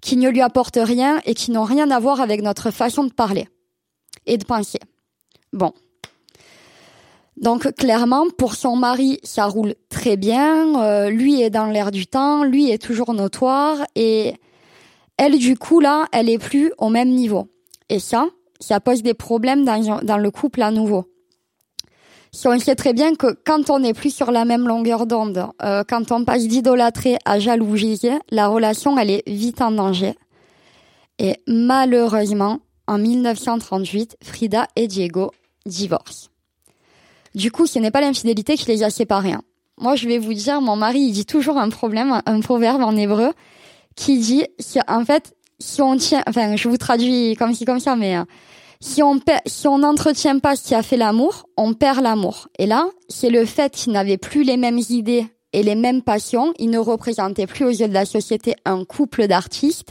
qui 0.00 0.16
ne 0.16 0.30
lui 0.30 0.40
apportent 0.40 0.78
rien 0.80 1.20
et 1.24 1.34
qui 1.34 1.50
n'ont 1.50 1.64
rien 1.64 1.90
à 1.90 1.98
voir 1.98 2.20
avec 2.20 2.42
notre 2.42 2.70
façon 2.70 3.04
de 3.04 3.12
parler 3.12 3.48
et 4.28 4.38
de 4.38 4.44
penser. 4.44 4.78
Bon, 5.52 5.72
donc 7.40 7.72
clairement, 7.74 8.26
pour 8.36 8.54
son 8.54 8.74
mari, 8.76 9.20
ça 9.22 9.46
roule 9.46 9.74
très 9.88 10.16
bien. 10.16 10.82
Euh, 10.82 11.10
lui 11.10 11.40
est 11.40 11.50
dans 11.50 11.66
l'air 11.66 11.90
du 11.90 12.06
temps, 12.06 12.42
lui 12.42 12.70
est 12.70 12.82
toujours 12.82 13.14
notoire 13.14 13.78
et 13.94 14.34
elle, 15.18 15.38
du 15.38 15.56
coup, 15.56 15.80
là, 15.80 16.06
elle 16.12 16.28
est 16.28 16.38
plus 16.38 16.72
au 16.78 16.88
même 16.88 17.10
niveau. 17.10 17.48
Et 17.88 17.98
ça, 17.98 18.28
ça 18.60 18.80
pose 18.80 19.02
des 19.02 19.14
problèmes 19.14 19.64
dans, 19.64 20.16
le 20.16 20.30
couple 20.30 20.62
à 20.62 20.70
nouveau. 20.70 21.06
Si 22.32 22.46
on 22.46 22.58
sait 22.58 22.76
très 22.76 22.92
bien 22.92 23.14
que 23.14 23.36
quand 23.44 23.70
on 23.70 23.80
n'est 23.80 23.94
plus 23.94 24.14
sur 24.14 24.30
la 24.30 24.44
même 24.44 24.68
longueur 24.68 25.06
d'onde, 25.06 25.46
euh, 25.62 25.82
quand 25.88 26.12
on 26.12 26.24
passe 26.24 26.46
d'idolâtrer 26.46 27.18
à 27.24 27.38
jalouser, 27.38 28.18
la 28.30 28.48
relation, 28.48 28.98
elle 28.98 29.10
est 29.10 29.28
vite 29.28 29.60
en 29.60 29.72
danger. 29.72 30.14
Et 31.18 31.36
malheureusement, 31.46 32.60
en 32.88 32.98
1938, 32.98 34.16
Frida 34.22 34.66
et 34.74 34.88
Diego 34.88 35.30
divorcent. 35.66 36.30
Du 37.34 37.52
coup, 37.52 37.66
ce 37.66 37.78
n'est 37.78 37.92
pas 37.92 38.00
l'infidélité 38.00 38.56
qui 38.56 38.66
les 38.66 38.82
a 38.82 38.90
séparés. 38.90 39.34
Hein. 39.34 39.42
Moi, 39.80 39.94
je 39.94 40.08
vais 40.08 40.18
vous 40.18 40.34
dire, 40.34 40.60
mon 40.60 40.74
mari, 40.74 41.00
il 41.00 41.12
dit 41.12 41.26
toujours 41.26 41.58
un 41.58 41.68
problème, 41.68 42.20
un 42.26 42.40
proverbe 42.40 42.82
en 42.82 42.96
hébreu, 42.96 43.32
qui 43.94 44.18
dit, 44.18 44.44
en 44.88 45.04
fait, 45.04 45.36
si 45.60 45.82
on 45.82 45.96
tient, 45.96 46.22
enfin, 46.26 46.56
je 46.56 46.68
vous 46.68 46.76
traduis 46.76 47.36
comme 47.36 47.54
ci, 47.54 47.64
comme 47.64 47.80
ça, 47.80 47.94
mais 47.94 48.16
euh, 48.16 48.24
si 48.80 49.02
on 49.02 49.20
si 49.46 49.66
on 49.66 49.78
n'entretient 49.78 50.38
pas 50.38 50.56
ce 50.56 50.68
qui 50.68 50.74
a 50.74 50.82
fait 50.82 50.96
l'amour, 50.96 51.48
on 51.56 51.74
perd 51.74 52.02
l'amour. 52.02 52.48
Et 52.58 52.66
là, 52.66 52.88
c'est 53.08 53.30
le 53.30 53.44
fait 53.44 53.72
qu'ils 53.72 53.92
n'avaient 53.92 54.18
plus 54.18 54.44
les 54.44 54.56
mêmes 54.56 54.80
idées 54.88 55.26
et 55.52 55.62
les 55.62 55.74
mêmes 55.74 56.02
passions. 56.02 56.52
Ils 56.58 56.70
ne 56.70 56.78
représentaient 56.78 57.46
plus 57.46 57.64
aux 57.64 57.70
yeux 57.70 57.88
de 57.88 57.94
la 57.94 58.04
société 58.04 58.54
un 58.64 58.84
couple 58.84 59.26
d'artistes. 59.26 59.90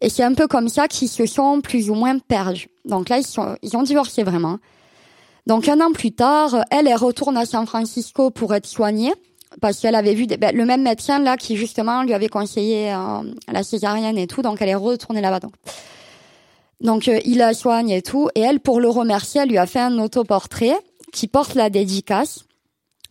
Et 0.00 0.08
c'est 0.08 0.22
un 0.22 0.34
peu 0.34 0.46
comme 0.46 0.68
ça 0.68 0.88
qu'ils 0.88 1.08
se 1.08 1.26
sont 1.26 1.60
plus 1.60 1.90
ou 1.90 1.94
moins 1.94 2.18
perdus. 2.18 2.68
Donc 2.84 3.08
là, 3.08 3.18
ils, 3.18 3.26
sont, 3.26 3.56
ils 3.62 3.76
ont 3.76 3.82
divorcé 3.82 4.22
vraiment. 4.22 4.58
Donc 5.46 5.68
un 5.68 5.80
an 5.80 5.92
plus 5.92 6.12
tard, 6.12 6.64
elle, 6.70 6.86
elle 6.86 6.96
retourne 6.96 7.36
à 7.36 7.44
San 7.44 7.66
Francisco 7.66 8.30
pour 8.30 8.54
être 8.54 8.66
soignée 8.66 9.12
parce 9.60 9.80
qu'elle 9.80 9.94
avait 9.94 10.14
vu 10.14 10.26
ben, 10.26 10.54
le 10.54 10.64
même 10.64 10.82
médecin 10.82 11.18
là 11.18 11.36
qui 11.36 11.56
justement 11.56 12.02
lui 12.02 12.14
avait 12.14 12.28
conseillé 12.28 12.92
euh, 12.92 13.22
la 13.50 13.62
césarienne 13.62 14.16
et 14.16 14.26
tout. 14.26 14.42
Donc 14.42 14.62
elle 14.62 14.68
est 14.68 14.74
retournée 14.74 15.20
là-bas. 15.20 15.40
Donc 15.40 15.52
donc 16.80 17.08
euh, 17.08 17.18
il 17.24 17.38
la 17.38 17.54
soigne 17.54 17.90
et 17.90 18.02
tout. 18.02 18.28
Et 18.34 18.40
elle, 18.40 18.60
pour 18.60 18.80
le 18.80 18.88
remercier, 18.88 19.42
elle 19.42 19.48
lui 19.48 19.58
a 19.58 19.66
fait 19.66 19.80
un 19.80 19.98
autoportrait 19.98 20.76
qui 21.12 21.26
porte 21.26 21.54
la 21.54 21.70
dédicace. 21.70 22.44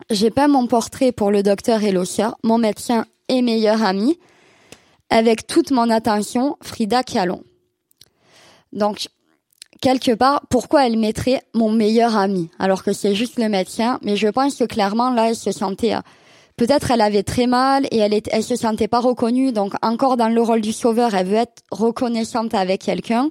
J'ai 0.10 0.32
peint 0.32 0.48
mon 0.48 0.66
portrait 0.68 1.12
pour 1.12 1.30
le 1.30 1.44
docteur 1.44 1.84
Elosia, 1.84 2.36
mon 2.44 2.58
médecin 2.58 3.06
et 3.28 3.42
meilleur 3.42 3.84
ami, 3.84 4.18
avec 5.10 5.48
toute 5.48 5.72
mon 5.72 5.90
attention, 5.90 6.58
Frida 6.62 7.04
Kahlo. 7.04 7.44
Donc, 8.74 9.08
quelque 9.82 10.14
part, 10.14 10.44
pourquoi 10.50 10.86
elle 10.86 10.98
mettrait 10.98 11.42
mon 11.54 11.72
meilleur 11.72 12.16
ami, 12.18 12.50
alors 12.60 12.84
que 12.84 12.94
c'est 12.94 13.16
juste 13.16 13.40
le 13.40 13.50
médecin, 13.50 14.00
mais 14.04 14.16
je 14.16 14.28
pense 14.28 14.56
que 14.56 14.66
clairement, 14.66 15.10
là, 15.10 15.30
elle 15.30 15.36
se 15.36 15.52
sentait, 15.52 15.96
euh, 15.96 16.02
peut-être 16.58 16.92
elle 16.92 17.02
avait 17.02 17.24
très 17.24 17.48
mal 17.48 17.88
et 17.92 17.98
elle, 17.98 18.20
elle 18.32 18.44
se 18.44 18.56
sentait 18.56 18.88
pas 18.88 19.00
reconnue, 19.00 19.52
donc 19.52 19.74
encore 19.82 20.18
dans 20.18 20.30
le 20.30 20.42
rôle 20.42 20.62
du 20.62 20.74
sauveur, 20.74 21.16
elle 21.16 21.28
veut 21.28 21.36
être 21.36 21.64
reconnaissante 21.72 22.54
avec 22.54 22.82
quelqu'un. 22.82 23.30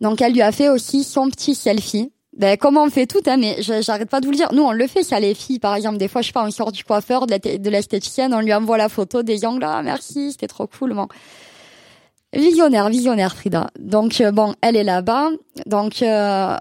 Donc 0.00 0.20
elle 0.20 0.32
lui 0.32 0.42
a 0.42 0.50
fait 0.50 0.68
aussi 0.68 1.04
son 1.04 1.28
petit 1.28 1.54
selfie. 1.54 2.10
Ben, 2.36 2.56
comme 2.56 2.76
on 2.76 2.90
fait 2.90 3.06
tout, 3.06 3.22
hein, 3.26 3.36
mais 3.36 3.56
j'arrête 3.60 4.10
pas 4.10 4.20
de 4.20 4.26
vous 4.26 4.32
le 4.32 4.36
dire. 4.36 4.52
Nous, 4.52 4.62
on 4.62 4.72
le 4.72 4.86
fait, 4.88 5.04
ça, 5.04 5.20
les 5.20 5.34
filles. 5.34 5.60
Par 5.60 5.74
exemple, 5.76 5.98
des 5.98 6.08
fois, 6.08 6.20
je 6.20 6.28
sais 6.28 6.32
pas, 6.32 6.44
on 6.44 6.50
sort 6.50 6.72
du 6.72 6.82
coiffeur, 6.82 7.26
de 7.26 7.70
l'esthéticienne, 7.70 8.34
on 8.34 8.40
lui 8.40 8.52
envoie 8.52 8.76
la 8.76 8.88
photo 8.88 9.22
des 9.22 9.46
ongles. 9.46 9.64
Ah, 9.64 9.82
merci, 9.82 10.32
c'était 10.32 10.48
trop 10.48 10.66
cool. 10.66 10.94
Bon. 10.94 11.06
Visionnaire, 12.32 12.88
visionnaire, 12.88 13.36
Frida. 13.36 13.70
Donc, 13.78 14.20
euh, 14.20 14.32
bon, 14.32 14.54
elle 14.60 14.76
est 14.76 14.82
là-bas. 14.82 15.30
Donc, 15.66 16.02
euh, 16.02 16.56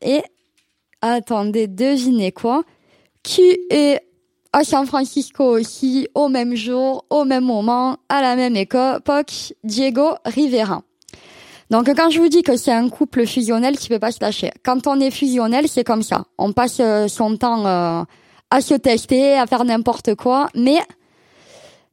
et, 0.00 0.22
attendez, 1.02 1.66
devinez 1.66 2.32
quoi? 2.32 2.62
Qui 3.22 3.58
est 3.68 4.00
à 4.54 4.64
San 4.64 4.86
Francisco 4.86 5.44
aussi, 5.44 6.08
au 6.14 6.28
même 6.28 6.54
jour, 6.54 7.04
au 7.10 7.24
même 7.24 7.44
moment, 7.44 7.98
à 8.08 8.22
la 8.22 8.36
même 8.36 8.56
époque, 8.56 9.52
Diego 9.64 10.14
Rivera. 10.24 10.82
Donc 11.70 11.86
quand 11.94 12.10
je 12.10 12.20
vous 12.20 12.28
dis 12.28 12.42
que 12.42 12.56
c'est 12.56 12.72
un 12.72 12.88
couple 12.88 13.26
fusionnel 13.26 13.78
qui 13.78 13.88
peut 13.88 13.98
pas 13.98 14.12
se 14.12 14.20
lâcher, 14.20 14.50
quand 14.64 14.86
on 14.86 15.00
est 15.00 15.10
fusionnel, 15.10 15.66
c'est 15.68 15.84
comme 15.84 16.02
ça. 16.02 16.24
On 16.38 16.52
passe 16.52 16.78
euh, 16.80 17.08
son 17.08 17.36
temps 17.36 17.66
euh, 17.66 18.02
à 18.50 18.60
se 18.60 18.74
tester, 18.74 19.34
à 19.34 19.46
faire 19.46 19.64
n'importe 19.64 20.14
quoi, 20.14 20.48
mais 20.54 20.78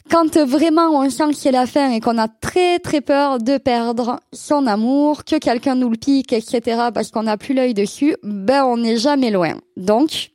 quand 0.09 0.37
vraiment 0.37 0.89
on 0.89 1.09
sent 1.09 1.29
que 1.29 1.35
c'est 1.35 1.51
la 1.51 1.65
fin 1.65 1.89
et 1.91 2.01
qu'on 2.01 2.17
a 2.17 2.27
très 2.27 2.79
très 2.79 2.99
peur 2.99 3.39
de 3.39 3.57
perdre 3.57 4.19
son 4.33 4.67
amour, 4.67 5.23
que 5.23 5.37
quelqu'un 5.37 5.75
nous 5.75 5.89
le 5.89 5.97
pique, 5.97 6.33
etc., 6.33 6.89
parce 6.93 7.11
qu'on 7.11 7.23
n'a 7.23 7.37
plus 7.37 7.53
l'œil 7.53 7.73
dessus, 7.73 8.17
ben 8.21 8.65
on 8.65 8.77
n'est 8.77 8.97
jamais 8.97 9.31
loin. 9.31 9.53
Donc, 9.77 10.31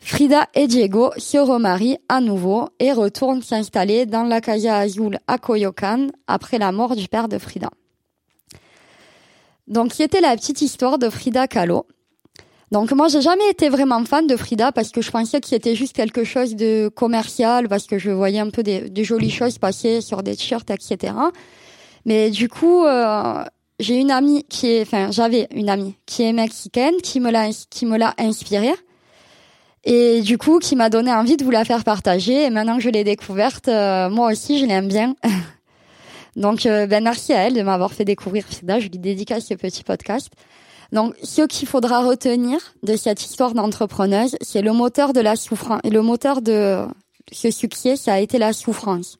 Frida 0.00 0.48
et 0.54 0.66
Diego 0.66 1.12
se 1.16 1.38
remarient 1.38 1.98
à 2.08 2.20
nouveau 2.20 2.68
et 2.78 2.92
retournent 2.92 3.42
s'installer 3.42 4.04
dans 4.04 4.24
la 4.24 4.40
Casa 4.40 4.76
Azul 4.76 5.18
à 5.28 5.38
Coyocan 5.38 6.08
après 6.26 6.58
la 6.58 6.72
mort 6.72 6.96
du 6.96 7.08
père 7.08 7.28
de 7.28 7.38
Frida. 7.38 7.70
Donc, 9.72 9.92
qui 9.92 10.02
était 10.02 10.20
la 10.20 10.36
petite 10.36 10.60
histoire 10.60 10.98
de 10.98 11.08
Frida 11.08 11.48
Kahlo. 11.48 11.86
Donc 12.72 12.90
moi 12.92 13.08
j'ai 13.08 13.20
jamais 13.20 13.50
été 13.50 13.68
vraiment 13.68 14.02
fan 14.06 14.26
de 14.26 14.34
Frida 14.34 14.72
parce 14.72 14.92
que 14.92 15.02
je 15.02 15.10
pensais 15.10 15.42
que 15.42 15.46
c'était 15.46 15.74
juste 15.74 15.94
quelque 15.94 16.24
chose 16.24 16.56
de 16.56 16.88
commercial 16.88 17.68
parce 17.68 17.86
que 17.86 17.98
je 17.98 18.10
voyais 18.10 18.38
un 18.38 18.48
peu 18.48 18.62
des, 18.62 19.04
jolies 19.04 19.30
choses 19.30 19.58
passer 19.58 20.00
sur 20.00 20.22
des 20.22 20.34
t-shirts 20.34 20.70
etc. 20.70 21.12
Mais 22.06 22.30
du 22.30 22.48
coup 22.48 22.82
euh, 22.86 23.44
j'ai 23.78 23.96
une 23.96 24.10
amie 24.10 24.44
qui 24.48 24.68
est, 24.68 24.82
enfin 24.82 25.10
j'avais 25.10 25.48
une 25.54 25.68
amie 25.68 25.96
qui 26.06 26.22
est 26.22 26.32
mexicaine 26.32 26.94
qui 27.02 27.20
me 27.20 27.30
l'a 27.30 27.50
qui 27.68 27.84
me 27.84 27.98
l'a 27.98 28.14
inspirée 28.18 28.72
et 29.84 30.22
du 30.22 30.38
coup 30.38 30.58
qui 30.58 30.74
m'a 30.74 30.88
donné 30.88 31.12
envie 31.12 31.36
de 31.36 31.44
vous 31.44 31.50
la 31.50 31.66
faire 31.66 31.84
partager 31.84 32.44
et 32.44 32.48
maintenant 32.48 32.78
que 32.78 32.82
je 32.82 32.88
l'ai 32.88 33.04
découverte 33.04 33.68
euh, 33.68 34.08
moi 34.08 34.32
aussi 34.32 34.58
je 34.58 34.64
l'aime 34.64 34.88
bien. 34.88 35.14
Donc, 36.36 36.66
euh, 36.66 36.86
ben, 36.86 37.04
merci 37.04 37.32
à 37.32 37.46
elle 37.46 37.54
de 37.54 37.62
m'avoir 37.62 37.92
fait 37.92 38.04
découvrir 38.04 38.44
Frida. 38.44 38.80
Je 38.80 38.88
lui 38.88 38.98
dédicace 38.98 39.46
ce 39.46 39.54
petit 39.54 39.84
podcast. 39.84 40.30
Donc, 40.92 41.14
ce 41.22 41.42
qu'il 41.42 41.68
faudra 41.68 42.04
retenir 42.04 42.58
de 42.82 42.96
cette 42.96 43.22
histoire 43.22 43.54
d'entrepreneuse, 43.54 44.36
c'est 44.40 44.62
le 44.62 44.72
moteur 44.72 45.12
de 45.12 45.20
la 45.20 45.36
souffrance. 45.36 45.80
Et 45.84 45.90
le 45.90 46.02
moteur 46.02 46.42
de 46.42 46.86
ce 47.30 47.50
succès, 47.50 47.96
ça 47.96 48.14
a 48.14 48.18
été 48.18 48.38
la 48.38 48.52
souffrance. 48.52 49.16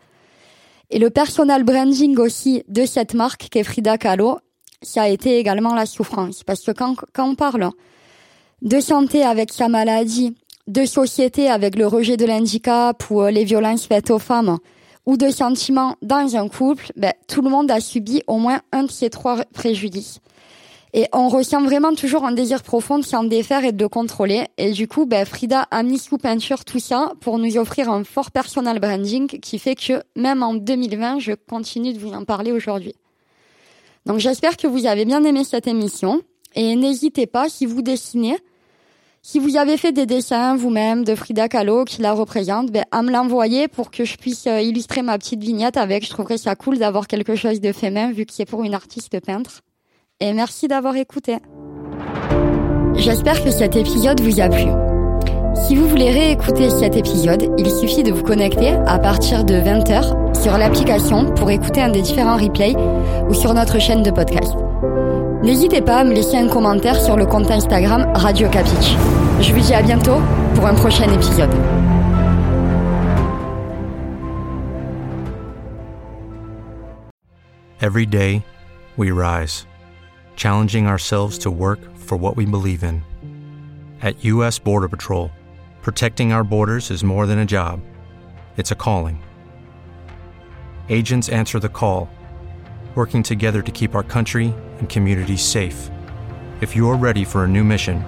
Et 0.90 0.98
le 0.98 1.08
personal 1.08 1.64
branding 1.64 2.18
aussi 2.18 2.64
de 2.68 2.84
cette 2.84 3.14
marque 3.14 3.48
qu'est 3.50 3.64
Frida 3.64 3.96
Kahlo, 3.96 4.38
ça 4.82 5.02
a 5.02 5.08
été 5.08 5.38
également 5.38 5.74
la 5.74 5.86
souffrance. 5.86 6.44
Parce 6.44 6.62
que 6.62 6.72
quand, 6.72 6.96
quand 7.14 7.28
on 7.28 7.34
parle 7.34 7.70
de 8.60 8.80
santé 8.80 9.22
avec 9.22 9.52
sa 9.52 9.68
maladie, 9.68 10.34
de 10.68 10.84
société 10.84 11.48
avec 11.48 11.76
le 11.76 11.86
rejet 11.86 12.16
de 12.16 12.26
l'handicap 12.26 13.02
ou 13.10 13.22
euh, 13.22 13.30
les 13.30 13.44
violences 13.44 13.86
faites 13.86 14.10
aux 14.10 14.18
femmes, 14.18 14.58
ou 15.06 15.16
de 15.16 15.30
sentiments 15.30 15.96
dans 16.02 16.36
un 16.36 16.48
couple, 16.48 16.92
ben, 16.96 17.12
tout 17.28 17.42
le 17.42 17.50
monde 17.50 17.70
a 17.70 17.80
subi 17.80 18.22
au 18.26 18.38
moins 18.38 18.60
un 18.72 18.84
de 18.84 18.90
ces 18.90 19.10
trois 19.10 19.44
préjudices. 19.52 20.20
Et 20.94 21.06
on 21.14 21.28
ressent 21.28 21.62
vraiment 21.62 21.94
toujours 21.94 22.24
un 22.24 22.32
désir 22.32 22.62
profond 22.62 22.98
de 22.98 23.04
s'en 23.04 23.24
défaire 23.24 23.64
et 23.64 23.72
de 23.72 23.82
le 23.82 23.88
contrôler. 23.88 24.46
Et 24.58 24.72
du 24.72 24.86
coup, 24.86 25.06
ben, 25.06 25.24
Frida 25.24 25.66
a 25.70 25.82
mis 25.82 25.98
sous 25.98 26.18
peinture 26.18 26.66
tout 26.66 26.80
ça 26.80 27.12
pour 27.20 27.38
nous 27.38 27.56
offrir 27.56 27.90
un 27.90 28.04
fort 28.04 28.30
personal 28.30 28.78
branding 28.78 29.26
qui 29.26 29.58
fait 29.58 29.74
que 29.74 30.02
même 30.16 30.42
en 30.42 30.54
2020, 30.54 31.18
je 31.18 31.32
continue 31.32 31.94
de 31.94 31.98
vous 31.98 32.12
en 32.12 32.24
parler 32.24 32.52
aujourd'hui. 32.52 32.94
Donc 34.04 34.18
j'espère 34.18 34.56
que 34.58 34.66
vous 34.66 34.84
avez 34.84 35.06
bien 35.06 35.24
aimé 35.24 35.44
cette 35.44 35.66
émission. 35.66 36.20
Et 36.54 36.76
n'hésitez 36.76 37.26
pas, 37.26 37.48
si 37.48 37.64
vous 37.64 37.80
dessinez, 37.80 38.36
si 39.24 39.38
vous 39.38 39.56
avez 39.56 39.76
fait 39.76 39.92
des 39.92 40.04
dessins 40.04 40.56
vous-même 40.56 41.04
de 41.04 41.14
Frida 41.14 41.48
Kahlo 41.48 41.84
qui 41.84 42.02
la 42.02 42.12
représente, 42.12 42.72
ben, 42.72 42.84
à 42.90 43.02
me 43.02 43.12
l'envoyer 43.12 43.68
pour 43.68 43.92
que 43.92 44.04
je 44.04 44.16
puisse 44.16 44.48
euh, 44.48 44.60
illustrer 44.60 45.02
ma 45.02 45.16
petite 45.16 45.40
vignette 45.40 45.76
avec. 45.76 46.04
Je 46.04 46.10
trouverais 46.10 46.38
ça 46.38 46.56
cool 46.56 46.78
d'avoir 46.78 47.06
quelque 47.06 47.36
chose 47.36 47.60
de 47.60 47.70
fait 47.70 47.90
même 47.90 48.12
vu 48.12 48.26
que 48.26 48.32
c'est 48.32 48.44
pour 48.44 48.64
une 48.64 48.74
artiste 48.74 49.20
peintre. 49.24 49.60
Et 50.18 50.32
merci 50.32 50.66
d'avoir 50.66 50.96
écouté. 50.96 51.36
J'espère 52.96 53.42
que 53.44 53.50
cet 53.50 53.76
épisode 53.76 54.20
vous 54.20 54.40
a 54.40 54.48
plu. 54.48 54.66
Si 55.66 55.76
vous 55.76 55.86
voulez 55.86 56.10
réécouter 56.10 56.68
cet 56.70 56.96
épisode, 56.96 57.48
il 57.58 57.70
suffit 57.70 58.02
de 58.02 58.10
vous 58.10 58.24
connecter 58.24 58.70
à 58.86 58.98
partir 58.98 59.44
de 59.44 59.54
20h 59.54 60.42
sur 60.42 60.58
l'application 60.58 61.32
pour 61.34 61.50
écouter 61.50 61.80
un 61.80 61.90
des 61.90 62.02
différents 62.02 62.36
replays 62.36 62.74
ou 63.28 63.34
sur 63.34 63.54
notre 63.54 63.78
chaîne 63.78 64.02
de 64.02 64.10
podcast. 64.10 64.52
N'hésitez 65.42 65.82
pas 65.82 65.96
à 65.96 66.04
me 66.04 66.14
laisser 66.14 66.36
un 66.36 66.46
commentaire 66.46 66.94
sur 66.94 67.16
le 67.16 67.26
compte 67.26 67.50
Instagram 67.50 68.12
Radio. 68.14 68.48
Je 69.40 69.52
vous 69.52 69.58
dis 69.58 69.74
à 69.74 69.82
bientôt 69.82 70.20
pour 70.54 70.66
un 70.66 70.74
prochain 70.74 71.12
épisode. 71.12 71.50
Every 77.80 78.06
day, 78.06 78.44
we 78.96 79.10
rise, 79.10 79.66
challenging 80.36 80.86
ourselves 80.86 81.38
to 81.38 81.50
work 81.50 81.80
for 81.96 82.16
what 82.16 82.36
we 82.36 82.46
believe 82.46 82.84
in. 82.84 83.02
At 84.00 84.24
U.S. 84.24 84.60
Border 84.60 84.88
Patrol, 84.88 85.32
protecting 85.82 86.32
our 86.32 86.44
borders 86.44 86.92
is 86.92 87.02
more 87.02 87.26
than 87.26 87.40
a 87.40 87.44
job, 87.44 87.80
it's 88.56 88.70
a 88.70 88.76
calling. 88.76 89.20
Agents 90.88 91.28
answer 91.30 91.58
the 91.58 91.68
call 91.68 92.08
working 92.94 93.22
together 93.22 93.62
to 93.62 93.72
keep 93.72 93.94
our 93.94 94.02
country 94.02 94.54
and 94.82 94.90
communities 94.90 95.42
safe. 95.42 95.90
If 96.60 96.76
you're 96.76 96.96
ready 96.96 97.24
for 97.24 97.44
a 97.44 97.48
new 97.48 97.64
mission, 97.64 98.04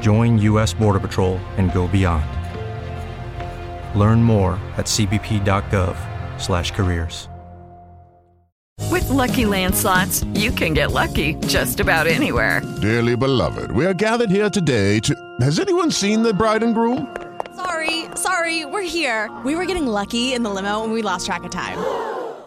join 0.00 0.38
U.S. 0.38 0.72
Border 0.72 1.00
Patrol 1.00 1.36
and 1.58 1.70
go 1.74 1.86
beyond. 1.88 2.24
Learn 3.98 4.22
more 4.22 4.52
at 4.78 4.86
cbp.gov/careers. 4.86 7.28
With 8.90 9.08
Lucky 9.10 9.46
Land 9.46 9.74
slots, 9.74 10.24
you 10.34 10.50
can 10.52 10.74
get 10.74 10.92
lucky 10.92 11.34
just 11.46 11.80
about 11.80 12.06
anywhere. 12.06 12.62
Dearly 12.80 13.16
beloved, 13.16 13.72
we 13.72 13.84
are 13.86 13.94
gathered 13.94 14.30
here 14.30 14.50
today 14.50 15.00
to. 15.00 15.14
Has 15.40 15.58
anyone 15.58 15.90
seen 15.90 16.22
the 16.22 16.32
bride 16.32 16.62
and 16.62 16.74
groom? 16.74 17.08
Sorry, 17.56 18.04
sorry, 18.14 18.64
we're 18.64 18.82
here. 18.82 19.28
We 19.44 19.56
were 19.56 19.66
getting 19.66 19.86
lucky 19.86 20.34
in 20.34 20.44
the 20.44 20.50
limo, 20.50 20.84
and 20.84 20.92
we 20.92 21.02
lost 21.02 21.26
track 21.26 21.42
of 21.44 21.50
time. 21.50 21.78